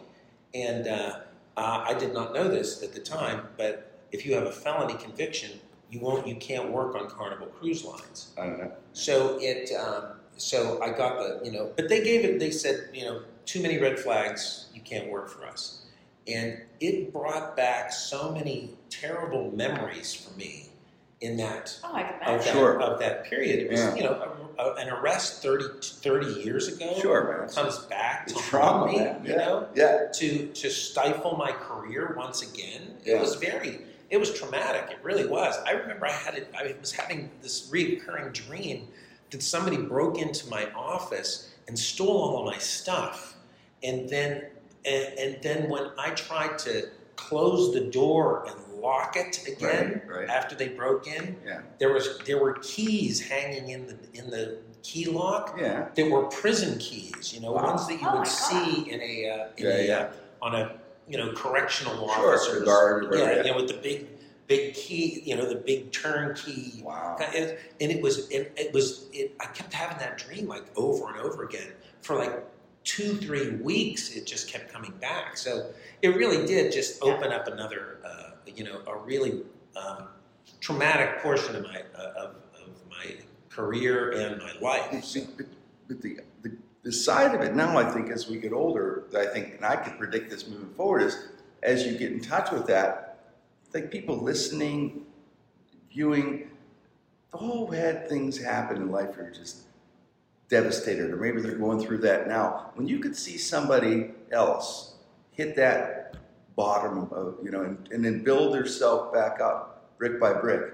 And 0.53 0.87
uh, 1.57 1.85
I 1.87 1.93
did 1.93 2.13
not 2.13 2.33
know 2.33 2.47
this 2.47 2.81
at 2.83 2.93
the 2.93 2.99
time, 2.99 3.47
but 3.57 3.99
if 4.11 4.25
you 4.25 4.33
have 4.35 4.43
a 4.43 4.51
felony 4.51 4.95
conviction, 4.95 5.59
you 5.89 5.99
won't, 5.99 6.27
you 6.27 6.35
can't 6.35 6.71
work 6.71 6.95
on 6.95 7.09
Carnival 7.09 7.47
Cruise 7.47 7.83
Lines. 7.83 8.33
I 8.37 8.45
don't 8.47 8.57
know. 8.57 8.71
So 8.93 9.37
it, 9.39 9.71
um, 9.73 10.13
so 10.37 10.81
I 10.81 10.89
got 10.89 11.17
the, 11.17 11.41
you 11.45 11.51
know, 11.51 11.71
but 11.75 11.89
they 11.89 12.03
gave 12.03 12.25
it. 12.25 12.39
They 12.39 12.51
said, 12.51 12.89
you 12.93 13.05
know, 13.05 13.21
too 13.45 13.61
many 13.61 13.77
red 13.77 13.99
flags. 13.99 14.67
You 14.73 14.81
can't 14.81 15.09
work 15.09 15.29
for 15.29 15.45
us. 15.45 15.81
And 16.27 16.61
it 16.79 17.11
brought 17.13 17.55
back 17.55 17.91
so 17.91 18.31
many 18.31 18.71
terrible 18.89 19.51
memories 19.55 20.13
for 20.13 20.35
me 20.37 20.69
in 21.23 21.37
that 21.37 21.79
Oh, 21.83 21.95
I 21.95 22.03
can 22.03 22.13
of 22.35 22.43
that, 22.43 22.53
Sure. 22.53 22.81
of 22.81 22.99
that 22.99 23.23
period. 23.25 23.59
It 23.61 23.71
was, 23.71 23.79
Yeah. 23.79 23.95
you 23.95 24.03
know, 24.03 24.35
a, 24.59 24.61
a, 24.63 24.73
an 24.75 24.89
arrest 24.89 25.41
30, 25.41 25.65
30 25.81 26.41
years 26.43 26.67
ago 26.67 26.93
Sure, 27.01 27.39
man. 27.39 27.49
comes 27.49 27.79
back 27.85 28.27
to 28.27 28.33
It's 28.33 28.47
trauma, 28.49 28.91
me, 28.91 28.97
man. 28.99 29.21
you 29.25 29.31
Yeah. 29.31 29.37
know, 29.37 29.67
Yeah. 29.73 30.07
to 30.19 30.47
to 30.47 30.69
stifle 30.69 31.35
my 31.37 31.51
career 31.51 32.13
once 32.17 32.41
again. 32.41 32.97
Yeah. 33.03 33.15
It 33.15 33.21
was 33.21 33.35
very, 33.35 33.79
it 34.09 34.17
was 34.17 34.33
traumatic. 34.33 34.83
It 34.91 34.97
really 35.01 35.25
was. 35.25 35.55
I 35.65 35.71
remember 35.71 36.05
I 36.05 36.11
had 36.11 36.35
it. 36.35 36.53
I 36.57 36.75
was 36.79 36.91
having 36.91 37.31
this 37.41 37.67
recurring 37.71 38.31
dream 38.33 38.89
that 39.31 39.41
somebody 39.41 39.77
broke 39.77 40.17
into 40.19 40.47
my 40.49 40.69
office 40.75 41.49
and 41.67 41.79
stole 41.79 42.17
all 42.21 42.39
of 42.39 42.45
my 42.53 42.59
stuff, 42.59 43.35
and 43.81 44.09
then 44.09 44.47
and, 44.85 45.17
and 45.17 45.41
then 45.41 45.69
when 45.69 45.91
I 45.97 46.09
tried 46.09 46.57
to 46.59 46.89
close 47.15 47.73
the 47.73 47.79
door 47.79 48.45
and 48.47 48.55
lock 48.83 49.15
it 49.15 49.47
again 49.47 50.01
Right. 50.07 50.19
Right. 50.19 50.29
after 50.29 50.55
they 50.55 50.67
broke 50.69 51.07
in, 51.07 51.37
Yeah. 51.45 51.61
there 51.79 51.91
was 51.93 52.19
there 52.27 52.37
were 52.37 52.53
keys 52.61 53.21
hanging 53.21 53.69
in 53.69 53.87
the 53.87 53.95
in 54.13 54.29
the 54.29 54.57
key 54.83 55.05
lock 55.05 55.55
Yeah. 55.59 55.87
that 55.95 56.11
were 56.11 56.23
prison 56.23 56.77
keys. 56.77 57.33
You 57.33 57.39
know, 57.41 57.53
Wow. 57.53 57.63
ones 57.71 57.87
that 57.87 57.99
you 58.01 58.07
Oh 58.07 58.17
would 58.19 58.27
see 58.27 58.91
in 58.91 58.99
a 59.01 59.29
uh, 59.29 59.47
in 59.57 59.65
Yeah, 59.65 59.77
a, 59.77 59.87
yeah. 59.87 59.99
Uh, 60.41 60.45
on 60.45 60.55
a 60.55 60.75
you 61.07 61.17
know 61.17 61.31
correctional 61.33 61.95
Sure, 62.09 62.33
officer. 62.35 62.59
the 62.59 62.65
guard 62.65 63.05
or 63.05 63.15
yeah, 63.15 63.21
whatever, 63.21 63.31
yeah. 63.31 63.43
you 63.45 63.51
know, 63.51 63.57
with 63.57 63.69
the 63.69 63.77
big 63.89 64.07
big 64.47 64.73
key. 64.73 65.21
You 65.25 65.37
know, 65.37 65.45
the 65.47 65.55
big 65.71 65.91
turnkey. 65.93 66.81
Wow. 66.83 67.15
And 67.33 67.57
and 67.81 67.89
it 67.91 68.01
was 68.01 68.29
it, 68.29 68.51
it 68.57 68.73
was 68.73 69.05
it, 69.13 69.33
I 69.39 69.45
kept 69.57 69.73
having 69.73 69.97
that 69.99 70.17
dream 70.17 70.47
like 70.47 70.65
over 70.75 71.07
and 71.07 71.17
over 71.17 71.43
again 71.45 71.71
for 72.01 72.15
like 72.17 72.33
two 72.83 73.15
three 73.25 73.51
weeks. 73.69 74.13
It 74.17 74.25
just 74.25 74.49
kept 74.49 74.71
coming 74.73 74.91
back. 74.99 75.37
So 75.37 75.51
it 76.01 76.09
really 76.17 76.45
did 76.45 76.73
just 76.73 77.01
open 77.01 77.31
up 77.31 77.47
another 77.47 77.99
uh, 78.03 78.22
you 78.47 78.63
know 78.63 78.81
a 78.87 78.97
really 78.97 79.43
um, 79.75 80.07
traumatic 80.59 81.19
portion 81.19 81.55
of 81.55 81.63
my 81.63 81.81
uh, 81.95 82.13
of, 82.17 82.35
of 82.61 82.69
my 82.89 83.15
career 83.49 84.11
and 84.11 84.41
my 84.41 84.53
life. 84.59 84.87
But, 84.91 85.37
but, 85.37 85.47
but 85.87 86.01
the, 86.01 86.19
the 86.41 86.51
the 86.83 86.91
side 86.91 87.33
of 87.33 87.41
it 87.41 87.55
now, 87.55 87.77
I 87.77 87.89
think, 87.89 88.09
as 88.09 88.27
we 88.27 88.37
get 88.37 88.51
older, 88.51 89.05
I 89.17 89.25
think, 89.25 89.55
and 89.55 89.65
I 89.65 89.77
can 89.77 89.97
predict 89.97 90.29
this 90.29 90.47
moving 90.47 90.73
forward, 90.73 91.03
is 91.03 91.29
as 91.63 91.85
you 91.85 91.97
get 91.97 92.11
in 92.11 92.19
touch 92.19 92.51
with 92.51 92.67
that, 92.67 93.31
like 93.73 93.89
people 93.89 94.17
listening, 94.17 95.05
viewing, 95.89 96.49
all 97.31 97.71
had 97.71 98.09
things 98.09 98.37
happen 98.37 98.77
in 98.77 98.91
life 98.91 99.17
are 99.17 99.31
just 99.31 99.61
devastated, 100.49 101.09
or 101.09 101.15
maybe 101.15 101.41
they're 101.41 101.57
going 101.57 101.79
through 101.79 101.99
that 101.99 102.27
now. 102.27 102.71
When 102.75 102.87
you 102.87 102.99
could 102.99 103.15
see 103.15 103.37
somebody 103.37 104.11
else 104.31 104.95
hit 105.31 105.55
that 105.55 106.17
bottom 106.55 107.07
of, 107.11 107.37
you 107.43 107.51
know, 107.51 107.61
and, 107.61 107.89
and 107.91 108.03
then 108.03 108.23
build 108.23 108.55
yourself 108.55 109.13
back 109.13 109.39
up 109.41 109.73
brick 109.97 110.19
by 110.19 110.33
brick, 110.33 110.73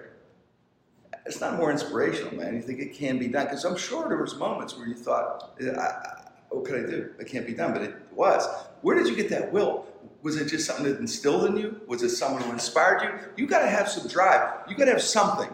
it's 1.25 1.39
not 1.39 1.55
more 1.57 1.71
inspirational, 1.71 2.33
man. 2.35 2.55
You 2.55 2.61
think 2.61 2.79
it 2.79 2.93
can 2.93 3.19
be 3.19 3.27
done? 3.27 3.45
Because 3.45 3.63
I'm 3.65 3.77
sure 3.77 4.07
there 4.07 4.17
was 4.17 4.35
moments 4.35 4.75
where 4.77 4.87
you 4.87 4.95
thought, 4.95 5.53
I, 5.61 5.69
I, 5.69 6.21
"What 6.49 6.65
could 6.65 6.83
I 6.83 6.89
do? 6.89 7.11
It 7.19 7.27
can't 7.27 7.45
be 7.45 7.53
done," 7.53 7.73
but 7.73 7.83
it 7.83 7.93
was. 8.11 8.47
Where 8.81 8.97
did 8.97 9.07
you 9.07 9.15
get 9.15 9.29
that 9.29 9.51
will? 9.51 9.85
Was 10.23 10.37
it 10.37 10.49
just 10.49 10.65
something 10.65 10.85
that 10.85 10.99
instilled 10.99 11.45
in 11.45 11.57
you? 11.57 11.79
Was 11.87 12.01
it 12.01 12.09
someone 12.09 12.41
who 12.41 12.51
inspired 12.51 13.03
you? 13.03 13.43
You 13.43 13.47
got 13.47 13.59
to 13.59 13.69
have 13.69 13.87
some 13.87 14.07
drive. 14.07 14.67
You 14.67 14.75
got 14.75 14.85
to 14.85 14.91
have 14.91 15.01
something 15.01 15.49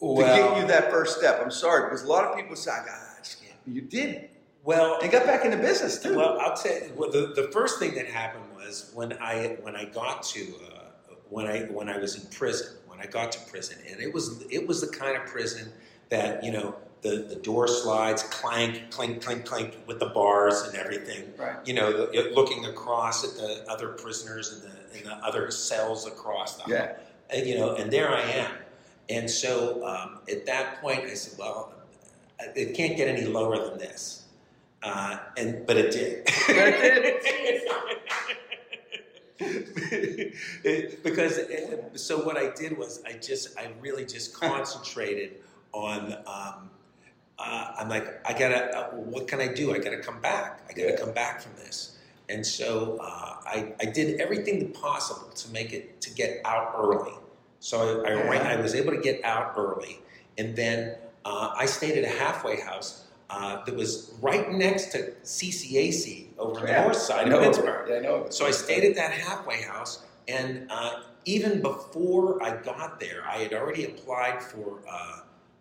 to 0.00 0.14
get 0.16 0.60
you 0.60 0.66
that 0.68 0.90
first 0.90 1.18
step. 1.18 1.40
I'm 1.42 1.50
sorry 1.50 1.84
because 1.84 2.02
a 2.02 2.08
lot 2.08 2.24
of 2.24 2.36
people 2.36 2.56
say, 2.56 2.70
"God, 2.70 2.88
I 2.88 3.22
just 3.22 3.42
can't." 3.42 3.58
You 3.66 3.82
did. 3.82 4.30
well, 4.64 4.98
And 5.02 5.12
got 5.12 5.26
back 5.26 5.44
into 5.44 5.58
business 5.58 6.02
too. 6.02 6.16
Well, 6.16 6.38
I'll 6.40 6.56
tell 6.56 6.72
you. 6.72 6.92
Well, 6.96 7.10
the, 7.10 7.32
the 7.36 7.50
first 7.52 7.78
thing 7.78 7.94
that 7.96 8.06
happened 8.06 8.44
was 8.66 8.90
when 8.94 9.12
I 9.20 9.56
when 9.62 9.76
I 9.76 9.84
got 9.86 10.22
to 10.24 10.40
uh, 10.40 11.14
when 11.28 11.46
I 11.46 11.60
when 11.62 11.88
I 11.88 11.98
was 11.98 12.16
in 12.16 12.30
prison. 12.30 12.76
When 12.86 13.00
I 13.00 13.06
got 13.06 13.32
to 13.32 13.50
prison, 13.50 13.78
and 13.90 14.00
it 14.00 14.12
was 14.12 14.44
it 14.50 14.66
was 14.66 14.80
the 14.80 14.88
kind 14.96 15.16
of 15.16 15.26
prison 15.26 15.72
that 16.10 16.44
you 16.44 16.52
know 16.52 16.74
the 17.02 17.24
the 17.28 17.36
door 17.36 17.66
slides 17.66 18.22
clank 18.24 18.90
clink 18.90 19.22
clink 19.22 19.44
clink 19.46 19.76
with 19.86 19.98
the 20.00 20.06
bars 20.06 20.62
and 20.62 20.76
everything. 20.76 21.32
right. 21.38 21.56
You 21.64 21.74
know, 21.74 22.06
the, 22.06 22.32
looking 22.34 22.66
across 22.66 23.24
at 23.24 23.36
the 23.36 23.64
other 23.70 23.88
prisoners 23.88 24.52
and 24.52 24.62
the 24.62 24.98
in 24.98 25.04
the 25.04 25.14
other 25.24 25.50
cells 25.50 26.06
across 26.06 26.56
the 26.56 26.64
Yeah. 26.70 26.92
and, 27.30 27.46
you 27.46 27.56
know, 27.58 27.74
and 27.76 27.90
there 27.90 28.10
I 28.10 28.22
am. 28.22 28.50
And 29.08 29.30
so 29.30 29.86
um, 29.86 30.18
at 30.30 30.44
that 30.46 30.80
point, 30.82 31.04
I 31.04 31.14
said, 31.14 31.38
well, 31.38 31.72
it 32.54 32.74
can't 32.74 32.96
get 32.96 33.08
any 33.08 33.24
lower 33.24 33.56
than 33.68 33.78
this. 33.78 34.24
Uh, 34.82 35.18
and 35.36 35.66
but 35.66 35.76
it 35.76 35.90
did. 35.92 36.26
It- 40.64 41.02
because 41.02 41.38
it- 41.38 41.98
so 41.98 42.18
what 42.24 42.36
I 42.36 42.50
did 42.50 42.76
was 42.76 43.02
I 43.06 43.12
just 43.14 43.58
I 43.58 43.70
really 43.80 44.04
just 44.04 44.34
concentrated 44.34 45.36
on. 45.72 46.12
Um, 46.26 46.70
uh, 47.38 47.72
I'm 47.78 47.88
like 47.88 48.06
I 48.28 48.32
gotta. 48.38 48.76
Uh, 48.76 48.90
what 48.96 49.26
can 49.26 49.40
I 49.40 49.48
do? 49.48 49.72
I 49.74 49.78
gotta 49.78 49.98
come 50.00 50.20
back. 50.20 50.60
I 50.68 50.72
gotta 50.74 50.90
Yeah. 50.90 50.96
come 50.96 51.12
back 51.12 51.40
from 51.40 51.52
this. 51.56 51.96
And 52.28 52.46
so 52.46 52.98
uh, 53.00 53.36
I, 53.44 53.72
I 53.80 53.86
did 53.86 54.20
everything 54.20 54.70
possible 54.72 55.30
to 55.30 55.50
make 55.50 55.72
it 55.72 56.00
to 56.02 56.10
get 56.14 56.40
out 56.44 56.74
early. 56.76 57.12
So 57.58 58.04
I, 58.04 58.12
I, 58.12 58.52
I 58.52 58.60
was 58.60 58.74
able 58.74 58.92
to 58.92 59.00
get 59.00 59.24
out 59.24 59.54
early, 59.56 60.00
and 60.38 60.54
then 60.54 60.96
uh, 61.24 61.52
I 61.56 61.66
stayed 61.66 61.98
at 61.98 62.04
a 62.04 62.18
halfway 62.18 62.60
house 62.60 63.06
uh, 63.30 63.64
that 63.64 63.74
was 63.74 64.12
right 64.20 64.50
next 64.52 64.86
to 64.92 65.12
CCAC 65.24 66.26
over 66.38 66.60
on 66.60 66.66
the 66.66 66.72
Yeah, 66.72 66.82
north 66.84 66.96
side 66.96 67.32
of. 67.32 67.40
Pittsburgh. 67.42 67.88
Yeah, 67.88 67.96
I 67.96 68.00
know. 68.00 68.26
So 68.30 68.46
I 68.46 68.50
stayed 68.50 68.84
at 68.84 68.96
that 68.96 69.12
halfway 69.12 69.62
house, 69.62 70.04
and 70.28 70.66
uh, 70.70 71.02
even 71.24 71.62
before 71.62 72.42
I 72.42 72.56
got 72.56 72.98
there, 72.98 73.22
I 73.26 73.36
had 73.38 73.52
already 73.54 73.84
applied 73.84 74.42
for 74.42 74.80
uh, 74.90 75.20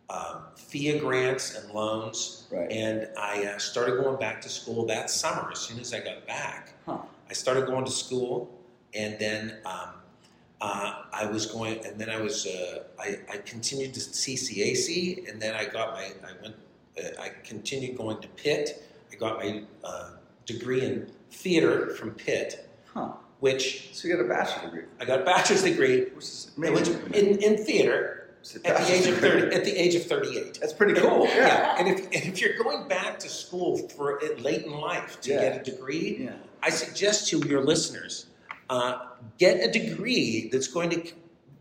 um, 0.09 0.41
PHEAA 0.57 0.99
grants 0.99 1.55
and 1.55 1.71
loans, 1.71 2.47
Right. 2.51 2.71
and 2.71 3.07
I 3.19 3.45
uh, 3.45 3.57
started 3.59 4.01
going 4.03 4.17
back 4.19 4.41
to 4.41 4.49
school 4.49 4.85
that 4.87 5.09
summer. 5.11 5.51
As 5.51 5.59
soon 5.59 5.79
as 5.79 5.93
I 5.93 5.99
got 5.99 6.25
back, 6.25 6.73
Huh. 6.87 6.97
I 7.29 7.33
started 7.33 7.67
going 7.67 7.85
to 7.85 7.91
school, 7.91 8.49
and 8.95 9.19
then 9.19 9.57
um, 9.67 9.89
uh, 10.61 11.03
I 11.13 11.25
was 11.27 11.45
going, 11.45 11.85
and 11.85 11.99
then 11.99 12.09
I 12.09 12.19
was 12.19 12.47
uh, 12.47 12.83
I, 12.99 13.19
I 13.31 13.37
continued 13.37 13.93
to 13.93 13.99
CCAC, 13.99 15.29
and 15.29 15.39
then 15.39 15.53
I 15.53 15.65
got 15.65 15.93
my 15.93 16.05
I 16.27 16.31
went 16.41 16.55
I 17.19 17.29
continued 17.43 17.97
going 17.97 18.19
to 18.21 18.27
Pitt. 18.29 18.83
I 19.11 19.15
got 19.15 19.39
my 19.39 19.63
uh, 19.83 20.11
degree 20.45 20.83
in 20.85 21.11
theater 21.31 21.89
from 21.95 22.11
Pitt, 22.11 22.67
Huh. 22.93 23.13
which 23.39 23.89
So 23.93 24.07
you 24.07 24.15
got 24.15 24.25
a 24.25 24.27
bachelor's 24.27 24.65
degree, 24.65 24.83
I 24.99 25.05
got 25.05 25.21
a 25.21 25.23
bachelor's 25.23 25.63
degree 25.63 26.05
which 26.15 26.23
is 26.25 26.51
which, 26.57 26.87
in, 27.15 27.37
in 27.43 27.57
theater 27.63 28.15
at 28.65 28.77
the 28.77 28.93
age 28.93 29.05
of 29.07 29.17
thirty. 29.17 29.53
At 29.55 29.65
the 29.65 29.75
age 29.75 29.95
of 29.95 30.05
thirty-eight. 30.05 30.59
That's 30.61 30.71
pretty 30.73 30.93
cool. 30.99 31.23
And- 31.25 31.29
Yeah. 31.35 31.75
And 31.77 31.87
if, 31.89 31.99
and 32.05 32.23
if 32.31 32.39
you're 32.41 32.57
going 32.57 32.87
back 32.87 33.19
to 33.19 33.29
school 33.29 33.77
for 33.89 34.17
it 34.23 34.41
late 34.41 34.63
in 34.65 34.71
life 34.71 35.19
to 35.21 35.31
Yeah. 35.31 35.41
get 35.41 35.61
a 35.67 35.71
degree, 35.71 36.17
Yeah. 36.21 36.31
I 36.63 36.69
suggest 36.69 37.27
to 37.29 37.39
your 37.47 37.61
listeners 37.63 38.27
uh, 38.69 38.99
get 39.37 39.55
a 39.67 39.71
degree 39.71 40.49
that's 40.51 40.67
going 40.67 40.89
to 40.91 41.11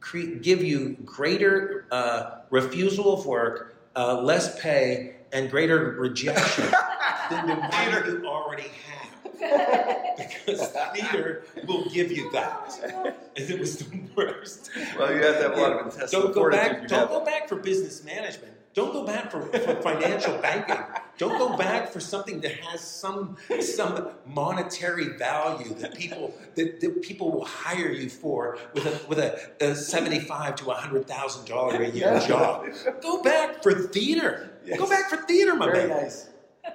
cre- 0.00 0.36
give 0.40 0.62
you 0.62 0.96
greater 1.04 1.86
uh, 1.90 2.40
refusal 2.50 3.12
of 3.14 3.26
work, 3.26 3.74
uh, 3.96 4.20
less 4.22 4.60
pay, 4.60 5.14
and 5.32 5.50
greater 5.50 5.92
rejection 5.98 6.64
than 7.30 7.46
the 7.46 7.54
one 7.54 8.06
you 8.20 8.26
already 8.26 8.62
have. 8.62 9.04
Because 10.18 10.68
theater 10.94 11.44
will 11.66 11.84
give 11.90 12.10
you 12.10 12.28
that. 12.32 13.14
And 13.36 13.50
it 13.50 13.60
was 13.60 13.78
the 13.78 14.00
worst. 14.16 14.70
Well, 14.98 15.14
you 15.14 15.22
have 15.22 15.36
to 15.36 15.42
have 15.44 15.52
a 15.52 15.60
lot 15.60 15.72
of 15.72 15.86
intestinal 15.86 16.22
Don't 16.24 16.34
go 16.34 16.40
fortitude. 16.40 16.80
back. 16.80 16.88
Don't 16.88 17.08
go 17.08 17.24
back 17.24 17.48
for 17.48 17.54
business 17.56 18.02
management. 18.04 18.52
Don't 18.78 18.92
go 18.92 19.02
back 19.02 19.32
for, 19.32 19.42
for 19.42 19.82
financial 19.82 20.38
banking. 20.38 20.76
Don't 21.16 21.36
go 21.36 21.56
back 21.56 21.90
for 21.90 21.98
something 21.98 22.38
that 22.42 22.52
has 22.60 22.80
some 22.80 23.36
some 23.60 24.10
monetary 24.24 25.08
value 25.18 25.74
that 25.80 25.96
people 25.96 26.32
that, 26.54 26.80
that 26.80 27.02
people 27.02 27.32
will 27.32 27.44
hire 27.44 27.90
you 27.90 28.08
for 28.08 28.56
with 28.74 28.86
a 28.86 29.08
with 29.08 29.18
a, 29.18 29.50
a 29.60 29.74
seventy 29.74 30.20
five 30.20 30.54
to 30.54 30.70
hundred 30.70 31.08
thousand 31.08 31.46
dollar 31.48 31.82
a 31.82 31.90
year 31.90 32.20
job. 32.28 32.66
Go 33.02 33.20
back 33.20 33.64
for 33.64 33.72
theater. 33.72 34.52
Yes. 34.64 34.78
Go 34.78 34.88
back 34.88 35.10
for 35.10 35.16
theater, 35.26 35.56
my 35.56 35.66
Very 35.66 35.88
man. 35.88 36.02
nice. 36.02 36.28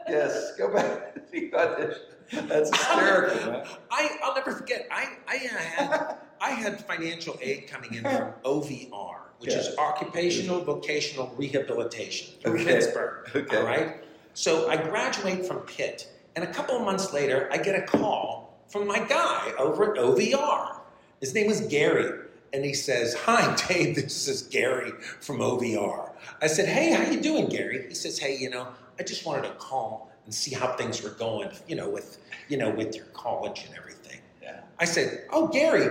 Yes, 0.09 0.57
go 0.57 0.73
back. 0.73 1.15
You 1.31 1.51
got 1.51 1.77
this. 1.77 1.99
That's 2.33 2.69
hysterical, 2.69 3.49
man. 3.49 3.65
I 3.91 4.09
I'll 4.21 4.35
never 4.35 4.51
forget. 4.51 4.89
I 4.91 5.07
I 5.25 5.35
had 5.37 6.17
I 6.41 6.49
had 6.49 6.85
financial 6.85 7.39
aid 7.41 7.67
coming 7.67 7.93
in 7.93 8.03
from 8.03 8.33
OVR, 8.43 9.19
which 9.43 9.53
is 9.55 9.77
Occupational 9.77 10.63
Vocational 10.63 11.33
Rehabilitation 11.37 12.33
from 12.41 12.53
Okay. 12.53 12.63
Pittsburgh. 12.65 13.29
Okay. 13.35 13.57
All 13.57 13.63
right. 13.65 13.97
So 14.35 14.69
I 14.69 14.77
graduate 14.77 15.45
from 15.45 15.59
Pitt, 15.61 16.07
and 16.35 16.43
a 16.45 16.51
couple 16.53 16.75
of 16.77 16.83
months 16.83 17.11
later, 17.13 17.49
I 17.51 17.57
get 17.57 17.75
a 17.77 17.81
call 17.81 18.57
from 18.69 18.87
my 18.87 18.99
guy 18.99 19.51
over 19.59 19.93
at 19.93 19.99
OVR. 20.01 20.77
His 21.19 21.33
name 21.33 21.47
was 21.47 21.61
Gary, 21.61 22.21
and 22.53 22.63
he 22.63 22.73
says, 22.73 23.13
"Hi, 23.25 23.53
Dave. 23.67 23.95
This 23.95 24.27
is 24.27 24.43
Gary 24.43 24.91
from 25.19 25.39
OVR." 25.39 26.11
I 26.41 26.47
said, 26.47 26.67
"Hey, 26.69 26.91
how 26.91 27.03
you 27.11 27.19
doing, 27.21 27.47
Gary?" 27.49 27.85
He 27.87 27.93
says, 27.95 28.17
"Hey, 28.17 28.37
you 28.37 28.49
know, 28.49 28.67
I 28.99 29.03
just 29.03 29.25
wanted 29.25 29.43
to 29.49 29.53
call 29.55 30.09
and 30.25 30.33
see 30.33 30.55
how 30.55 30.73
things 30.77 31.03
were 31.03 31.09
going, 31.11 31.49
you 31.67 31.75
know, 31.75 31.89
with 31.89 32.17
you 32.47 32.57
know, 32.57 32.69
with 32.69 32.95
your 32.95 33.05
college 33.07 33.65
and 33.67 33.75
everything." 33.77 34.19
Yeah. 34.41 34.61
I 34.79 34.85
said, 34.85 35.25
"Oh, 35.31 35.47
Gary, 35.47 35.87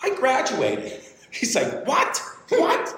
I 0.00 0.14
graduated." 0.14 1.00
He's 1.30 1.54
like, 1.54 1.86
"What? 1.86 2.20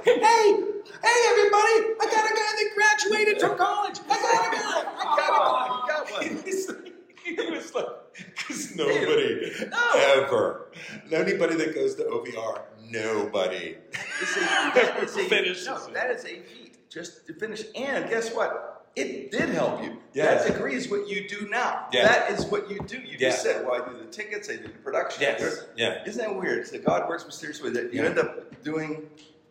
Hey, 0.05 0.13
hey, 0.15 1.19
everybody! 1.29 1.77
I 2.01 2.09
got 2.11 2.31
a 2.31 2.35
guy 2.35 2.53
that 2.57 2.71
graduated 2.75 3.41
from 3.41 3.57
college. 3.59 3.99
I 4.09 4.17
got 4.21 4.53
a 4.53 4.57
guy. 4.57 4.85
I 4.99 5.17
got 5.17 5.31
a 5.31 5.41
guy. 5.47 5.67
You 5.77 5.89
got 5.89 6.77
one. 6.77 6.87
He 7.23 7.35
was 7.35 7.75
like, 7.75 7.85
because 8.17 8.75
nobody 8.75 9.53
No. 9.71 9.91
ever, 9.95 10.71
anybody 11.13 11.55
that 11.57 11.75
goes 11.75 11.95
to 11.97 12.05
OVR, 12.05 12.63
nobody. 12.89 13.77
You 14.21 14.27
see, 15.07 15.27
a, 15.27 15.29
Finishes 15.29 15.67
no, 15.67 15.87
that 15.93 16.11
is 16.11 16.25
a 16.25 16.41
feat 16.41 16.89
just 16.91 17.27
to 17.27 17.35
finish. 17.35 17.63
And 17.77 18.09
guess 18.09 18.35
what? 18.35 18.87
It 18.97 19.31
did 19.31 19.51
help 19.51 19.83
you. 19.85 19.99
Yes. 20.15 20.45
That 20.45 20.55
degree 20.55 20.75
is 20.75 20.89
what 20.91 21.09
you 21.09 21.29
do 21.29 21.47
now. 21.51 21.87
Yeah. 21.93 22.05
That 22.09 22.31
is 22.33 22.47
what 22.47 22.69
you 22.71 22.79
do. 22.87 22.97
You 22.99 23.17
Yeah. 23.19 23.29
just 23.31 23.43
said, 23.43 23.65
well, 23.67 23.81
I 23.81 23.89
do 23.89 23.97
the 23.99 24.07
tickets, 24.07 24.49
I 24.51 24.57
do 24.57 24.63
the 24.65 24.69
production. 24.71 25.21
Yes, 25.23 25.67
yeah, 25.77 26.03
Isn't 26.07 26.21
that 26.25 26.35
weird? 26.35 26.67
So 26.67 26.79
God 26.81 27.07
works 27.09 27.25
mysteriously 27.27 27.71
that 27.73 27.93
you 27.95 28.03
Yeah. 28.03 28.09
end 28.09 28.19
up 28.19 28.63
doing 28.65 29.09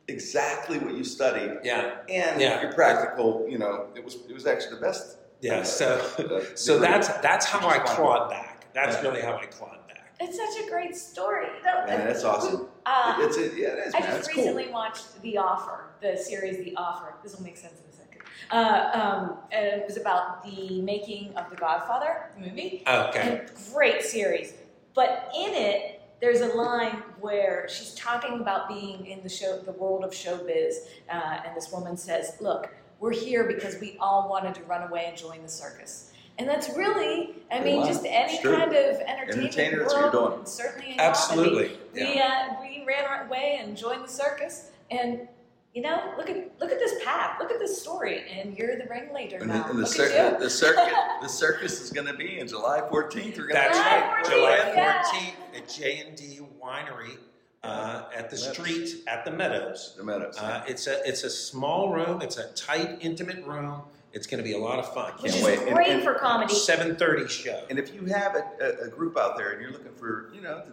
exactly 0.10 0.78
what 0.80 0.94
you 0.96 1.04
studied 1.04 1.52
yeah, 1.64 1.98
and 2.10 2.42
Yeah. 2.42 2.62
your 2.62 2.74
practical, 2.74 3.46
you 3.48 3.58
know, 3.58 3.88
it 3.96 4.04
was 4.04 4.16
it 4.30 4.34
was 4.34 4.46
actually 4.46 4.76
the 4.76 4.82
best. 4.82 5.18
yeah. 5.42 5.60
uh, 5.60 5.64
So, 5.64 5.88
uh, 6.20 6.56
so 6.56 6.80
that's 6.80 7.08
that's 7.28 7.46
how 7.46 7.62
I 7.68 7.78
Which 7.78 7.88
clawed 7.96 8.30
back. 8.30 8.66
That's 8.74 8.96
Yeah. 8.98 9.04
really 9.10 9.22
how 9.22 9.36
I 9.38 9.46
clawed 9.46 9.80
back. 9.88 10.14
It's 10.20 10.38
such 10.38 10.66
a 10.66 10.70
great 10.70 10.96
story. 10.98 11.48
No, 11.66 11.74
Man, 11.86 12.06
that's 12.08 12.24
awesome. 12.26 12.68
Uh, 12.86 13.16
it's 13.26 13.38
a, 13.38 13.42
yeah, 13.58 13.68
it 13.70 13.88
is, 13.88 13.96
I 13.96 14.00
man. 14.00 14.08
just 14.10 14.20
It's 14.20 14.28
cool. 14.30 14.44
recently 14.44 14.68
watched 14.70 15.22
The 15.22 15.38
Offer, 15.38 15.78
the 16.02 16.18
series 16.18 16.58
The 16.58 16.76
Offer. 16.76 17.14
This 17.24 17.36
will 17.36 17.44
make 17.44 17.56
sense 17.58 17.76
in 17.84 17.88
a 17.94 17.96
second. 18.04 18.22
Uh, 18.52 18.90
um, 19.00 19.38
and 19.52 19.82
it 19.82 19.86
was 19.88 19.96
about 19.98 20.44
the 20.44 20.82
making 20.82 21.34
of 21.38 21.50
The 21.50 21.56
Godfather, 21.56 22.32
the 22.38 22.42
movie. 22.48 22.84
Okay. 22.88 23.22
And 23.22 23.52
great 23.74 24.02
series. 24.04 24.54
But 24.94 25.32
in 25.38 25.52
it, 25.54 25.99
there's 26.22 26.42
a 26.42 26.48
line 26.48 27.04
where 27.20 27.68
she's 27.70 27.94
talking 27.96 28.42
about 28.42 28.68
being 28.68 29.06
in 29.06 29.24
the 29.24 29.30
show, 29.30 29.58
the 29.60 29.72
world 29.72 30.04
of 30.04 30.12
showbiz, 30.12 30.76
uh, 31.10 31.40
and 31.46 31.56
this 31.56 31.72
woman 31.72 31.96
says, 31.98 32.36
"Look, 32.40 32.74
we're 33.00 33.14
here 33.14 33.46
because 33.46 33.80
we 33.80 33.98
all 34.00 34.30
wanted 34.30 34.56
to 34.56 34.64
run 34.64 34.88
away 34.88 35.06
and 35.08 35.18
join 35.18 35.42
the 35.42 35.50
circus." 35.50 36.12
And 36.38 36.48
that's 36.48 36.70
really, 36.78 37.36
I 37.52 37.60
mean, 37.60 37.86
just 37.86 38.06
any 38.06 38.40
true. 38.40 38.56
kind 38.56 38.72
of 38.74 38.96
entertainment 39.02 39.58
Entertainer, 39.58 39.80
that's 39.80 39.94
what 39.94 40.02
world, 40.02 40.14
you're 40.14 40.30
doing. 40.30 40.40
and 40.40 40.48
certainly. 40.48 40.96
Absolutely. 40.98 41.78
We 41.94 42.20
uh, 42.20 42.56
we 42.62 42.86
ran 42.88 43.28
away 43.28 43.60
and 43.62 43.76
joined 43.76 44.04
the 44.04 44.10
circus, 44.10 44.72
and 44.90 45.28
you 45.74 45.82
know, 45.84 46.14
look 46.18 46.30
at 46.30 46.60
look 46.60 46.72
at 46.72 46.80
this 46.80 46.96
path, 47.04 47.38
look 47.40 47.52
at 47.52 47.60
this 47.60 47.80
story, 47.82 48.24
and 48.30 48.58
you're 48.58 48.76
the 48.78 48.86
ringleader 48.90 49.38
And 49.38 49.48
now. 49.48 49.64
the, 49.64 49.70
and 49.70 49.78
the, 49.80 49.84
look 49.84 49.92
circus, 49.92 50.14
at 50.16 50.34
you. 50.34 50.40
the 50.40 50.50
circus, 50.50 50.94
the 51.22 51.28
circus 51.30 51.82
is 51.82 51.92
going 51.92 52.08
to 52.08 52.14
be 52.16 52.40
in 52.40 52.48
July 52.48 52.82
14th. 52.82 52.92
We're 53.38 53.48
going 53.48 53.50
That's 53.54 53.78
to 53.78 53.84
July 53.84 54.00
right. 54.00 54.24
14th, 54.26 54.30
July 54.32 54.74
yeah. 54.76 55.04
14th 55.04 55.58
at 55.58 55.70
J 55.70 56.04
and 56.08 56.16
D 56.18 56.40
Winery 56.64 57.18
uh, 57.64 58.06
at 58.16 58.30
the 58.32 58.38
street 58.38 59.04
at 59.08 59.26
the 59.26 59.32
Meadows. 59.32 59.94
the 59.98 60.04
Meadows. 60.04 60.38
Uh, 60.40 60.64
it's 60.68 60.88
a 60.88 61.08
it's 61.08 61.24
a 61.24 61.30
small 61.30 61.94
room. 61.94 62.22
It's 62.22 62.38
a 62.38 62.52
tight, 62.54 62.98
intimate 63.02 63.46
room. 63.46 63.82
It's 64.12 64.26
going 64.26 64.40
to 64.40 64.44
be 64.44 64.54
a 64.56 64.58
lot 64.58 64.80
of 64.80 64.92
fun. 64.92 65.12
Which 65.22 65.34
Can't 65.34 65.48
is 65.48 65.60
wait. 65.66 65.72
Great 65.74 65.90
and- 65.90 66.04
for 66.04 66.16
comedy. 66.16 66.54
Seven 66.56 66.96
thirty 66.96 67.28
show. 67.28 67.64
And 67.70 67.78
if 67.78 67.94
you 67.94 68.06
have 68.06 68.36
a, 68.36 68.44
a, 68.60 68.88
a 68.88 68.90
group 68.90 69.18
out 69.20 69.38
there 69.38 69.52
and 69.52 69.62
you're 69.62 69.72
looking 69.72 69.94
for, 69.94 70.32
you 70.34 70.42
know, 70.42 70.64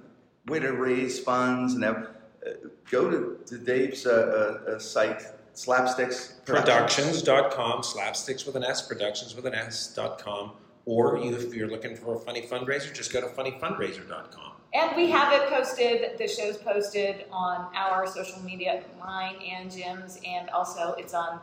the 0.46 0.50
way 0.52 0.58
to 0.58 0.72
raise 0.72 1.18
funds 1.20 1.74
and 1.74 1.84
have, 1.84 2.08
go 2.90 3.10
to, 3.10 3.38
to 3.46 3.58
Dave's 3.58 4.06
uh, 4.06 4.60
uh, 4.66 4.70
uh, 4.72 4.78
site, 4.78 5.22
Slapsticks 5.54 6.44
Productions.com, 6.44 7.80
slapsticks 7.82 8.46
with 8.46 8.56
an 8.56 8.64
S, 8.64 8.82
productions 8.86 9.34
with 9.34 9.46
an 9.46 9.54
S 9.54 9.94
dot 9.94 10.18
com. 10.18 10.52
Or 10.84 11.18
you, 11.18 11.34
if 11.34 11.52
you're 11.54 11.68
looking 11.68 11.96
for 11.96 12.14
a 12.14 12.18
funny 12.18 12.42
fundraiser, 12.42 12.92
just 12.94 13.12
go 13.12 13.20
to 13.20 13.26
funnyfundraiser.com. 13.26 14.52
And 14.74 14.94
we 14.94 15.10
have 15.10 15.32
it 15.32 15.48
posted, 15.48 16.18
the 16.18 16.28
show's 16.28 16.58
posted 16.58 17.24
on 17.32 17.74
our 17.74 18.06
social 18.06 18.40
media, 18.42 18.82
mine 19.00 19.36
and 19.44 19.70
Jim's, 19.70 20.20
and 20.24 20.50
also 20.50 20.94
it's 20.98 21.14
on 21.14 21.40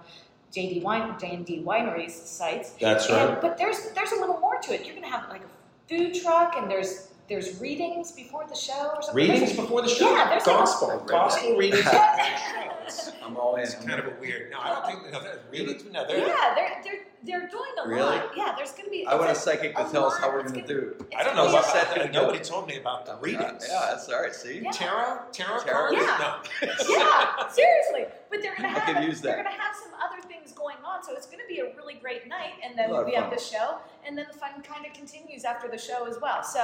JD 0.56 0.84
Wine, 0.84 1.16
J&D 1.20 1.64
Winery's 1.66 2.14
sites. 2.14 2.72
That's 2.80 3.08
And, 3.10 3.32
right. 3.32 3.42
but 3.42 3.58
there's 3.58 3.90
there's 3.92 4.12
a 4.12 4.16
little 4.20 4.40
more 4.40 4.60
to 4.60 4.74
it. 4.76 4.86
You're 4.86 4.96
gonna 4.96 5.10
have 5.10 5.28
like 5.30 5.42
a 5.42 5.90
food 5.90 6.14
truck, 6.22 6.56
and 6.56 6.70
there's 6.70 7.10
there's 7.34 7.60
readings 7.60 8.12
before 8.12 8.46
the 8.48 8.56
show 8.56 8.92
or 8.96 9.02
something. 9.02 9.28
Readings 9.28 9.54
before 9.54 9.82
the 9.82 9.90
show. 9.90 10.12
Yeah, 10.12 10.30
there's 10.30 10.46
like 10.46 10.58
gospel, 10.58 11.04
gospel 11.08 11.58
readings. 11.58 11.84
before 11.84 11.94
the 11.94 12.92
show. 12.92 13.13
I'm 13.26 13.38
all 13.38 13.56
in. 13.56 13.64
It's 13.64 13.76
kind 13.76 14.00
of 14.00 14.06
a 14.08 14.14
weird. 14.20 14.52
No, 14.52 14.60
I 14.60 14.70
don't 14.70 14.86
think 15.02 15.12
no, 15.14 15.20
they're 15.22 15.40
readings. 15.52 15.84
No, 15.92 16.06
they're. 16.08 16.18
Yeah, 16.28 16.54
they're 16.56 16.82
they're 16.84 17.00
they're 17.26 17.48
doing 17.50 17.72
a 17.84 17.88
Really? 17.88 18.18
lot. 18.18 18.32
Yeah, 18.36 18.54
there's 18.56 18.72
gonna 18.74 18.90
be. 18.90 19.06
I 19.08 19.16
want 19.16 19.32
a 19.32 19.36
psychic 19.36 19.76
to 19.78 19.84
tell 19.92 20.06
us 20.06 20.18
how 20.20 20.30
we're 20.30 20.42
going 20.44 20.54
to 20.56 20.62
gonna- 20.62 20.68
do. 20.68 20.96
it's 21.00 21.16
I 21.18 21.24
don't 21.24 21.36
know 21.36 21.46
gonna 21.46 21.60
about 21.60 21.74
be 21.74 21.80
a- 21.80 21.82
Set 21.84 21.96
that. 21.96 22.12
Nobody 22.12 22.40
told 22.40 22.68
me 22.68 22.78
about 22.78 23.06
the 23.06 23.16
readings. 23.18 23.66
Yeah, 23.70 23.88
that's 23.92 24.10
all 24.10 24.22
right. 24.22 24.34
See? 24.36 24.60
Yeah. 24.64 24.72
Tarot, 24.72 25.20
tarot, 25.32 25.60
Tarot? 25.64 25.72
cards? 25.92 25.98
Yeah. 25.98 26.18
No. 26.62 26.68
yeah, 26.90 27.48
seriously. 27.50 28.06
But 28.30 28.42
they're 28.42 28.56
gonna 28.56 28.70
I 28.70 28.72
have 28.72 28.96
could 28.96 29.04
use 29.06 29.22
they're 29.22 29.38
gonna 29.38 29.50
have 29.50 29.76
some 29.76 29.92
other 30.04 30.22
things 30.28 30.52
going 30.52 30.78
on, 30.84 31.04
so 31.04 31.14
it's 31.16 31.28
gonna 31.28 31.44
be 31.48 31.60
a 31.60 31.74
really 31.78 31.94
great 31.96 32.28
night. 32.28 32.54
And 32.64 32.78
then 32.78 32.90
A 32.90 32.94
lot 32.94 33.02
of 33.02 33.08
we 33.08 33.14
have 33.14 33.30
the 33.30 33.40
show, 33.40 33.78
and 34.06 34.18
then 34.18 34.26
the 34.32 34.38
fun 34.38 34.62
kind 34.64 34.86
of 34.86 34.94
continues 34.94 35.44
after 35.46 35.68
the 35.70 35.78
show 35.78 36.06
as 36.08 36.20
well. 36.22 36.44
So 36.44 36.60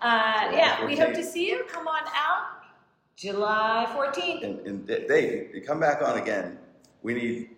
uh, 0.00 0.50
yeah, 0.52 0.84
we 0.86 0.96
hope 0.96 1.14
to 1.14 1.22
see 1.24 1.48
you. 1.48 1.64
Come 1.68 1.88
on 1.88 2.02
out, 2.14 2.63
July 3.16 3.86
14th. 3.90 4.42
And, 4.44 4.66
and 4.66 4.86
Dave, 4.86 5.54
you 5.54 5.60
come 5.62 5.80
back 5.80 6.02
on 6.02 6.18
again. 6.18 6.58
We 7.02 7.14
need 7.14 7.50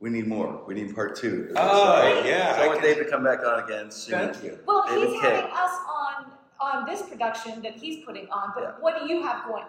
we 0.00 0.10
need 0.10 0.26
more. 0.26 0.62
We 0.66 0.74
need 0.74 0.94
part 0.94 1.16
two. 1.16 1.52
Oh, 1.56 2.00
So 2.22 2.28
yeah. 2.28 2.56
I 2.58 2.64
I 2.64 2.66
want 2.66 2.80
can- 2.80 2.94
Dave 2.94 3.04
to 3.04 3.10
come 3.10 3.24
back 3.24 3.40
on 3.44 3.60
again 3.64 3.90
soon. 3.90 4.32
Thank 4.32 4.44
you. 4.44 4.58
Well, 4.66 4.84
David 4.86 5.08
he's 5.10 5.20
Kaye. 5.20 5.30
having 5.30 5.50
us 5.52 5.70
on 5.88 6.26
on 6.60 6.86
this 6.86 7.02
production 7.02 7.62
that 7.62 7.74
he's 7.76 8.04
putting 8.04 8.28
on. 8.30 8.52
But 8.54 8.62
Yeah. 8.62 8.70
what 8.80 8.98
do 9.00 9.06
you 9.12 9.22
have 9.22 9.44
going 9.46 9.64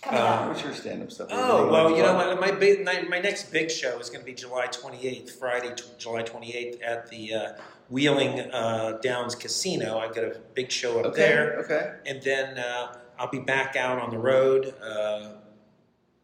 coming 0.00 0.20
Um, 0.20 0.26
up? 0.26 0.48
What's 0.48 0.62
your 0.62 0.72
stand-up 0.74 1.10
stuff? 1.10 1.28
Oh 1.30 1.56
Anything 1.56 1.70
well, 1.72 1.90
you 1.96 2.02
know 2.02 2.14
what? 2.14 2.40
My 2.40 2.50
big, 2.50 2.84
my, 2.84 3.02
my 3.02 3.18
next 3.20 3.50
big 3.52 3.70
show 3.70 3.98
is 3.98 4.08
going 4.10 4.20
to 4.20 4.26
be 4.26 4.34
July 4.34 4.66
28th, 4.68 5.30
Friday, 5.38 5.72
t- 5.74 5.84
July 5.98 6.22
28th 6.22 6.78
at 6.84 7.08
the 7.08 7.34
uh, 7.34 7.52
Wheeling 7.90 8.40
uh, 8.52 8.98
Downs 9.02 9.34
Casino. 9.34 9.98
I've 9.98 10.14
got 10.14 10.24
a 10.24 10.36
big 10.54 10.70
show 10.72 10.98
up 11.00 11.06
Okay. 11.06 11.20
there, 11.20 11.58
Okay. 11.64 11.92
and 12.06 12.22
then 12.22 12.58
uh, 12.58 12.94
I'll 13.22 13.30
be 13.30 13.38
back 13.38 13.76
out 13.76 14.00
on 14.00 14.10
the 14.10 14.18
road 14.18 14.74
uh, 14.82 15.34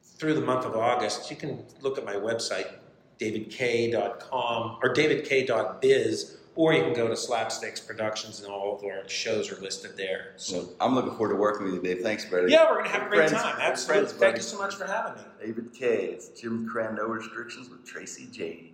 through 0.03 0.35
the 0.35 0.41
month 0.41 0.65
of 0.67 0.75
August. 0.75 1.31
You 1.31 1.37
can 1.37 1.63
look 1.81 1.97
at 1.97 2.05
my 2.05 2.15
website, 2.15 2.67
davidk.com 3.21 4.79
or 4.83 4.93
davidk.biz, 4.93 6.39
or 6.57 6.73
you 6.73 6.83
can 6.83 6.95
go 6.95 7.07
to 7.07 7.15
Slapsticks 7.15 7.87
Productions, 7.87 8.41
and 8.43 8.53
all 8.53 8.77
of 8.77 8.83
our 8.83 9.09
shows 9.09 9.53
are 9.53 9.61
listed 9.61 9.97
there. 9.97 10.33
So. 10.35 10.71
I'm 10.81 10.97
looking 10.97 11.13
forward 11.13 11.35
to 11.35 11.37
working 11.37 11.67
with 11.67 11.75
you, 11.75 11.83
Dave. 11.83 12.03
Thanks, 12.03 12.25
buddy. 12.25 12.51
Yeah, 12.51 12.69
we're 12.69 12.79
gonna 12.79 12.89
have 12.89 13.03
a 13.07 13.09
great 13.09 13.29
Friends- 13.29 13.45
time. 13.45 13.55
friends, 13.55 13.71
Absolutely. 13.71 14.09
Thank 14.09 14.21
buddy. 14.21 14.37
you 14.39 14.43
so 14.43 14.59
much 14.59 14.75
for 14.75 14.87
having 14.87 15.23
me. 15.23 15.29
David 15.41 15.73
Kaye. 15.73 16.07
It's 16.15 16.29
Jim 16.41 16.69
Krenn, 16.69 16.97
No 16.97 17.05
Restrictions 17.07 17.71
with 17.71 17.85
Tracy 17.87 18.27
Jane. 18.33 18.73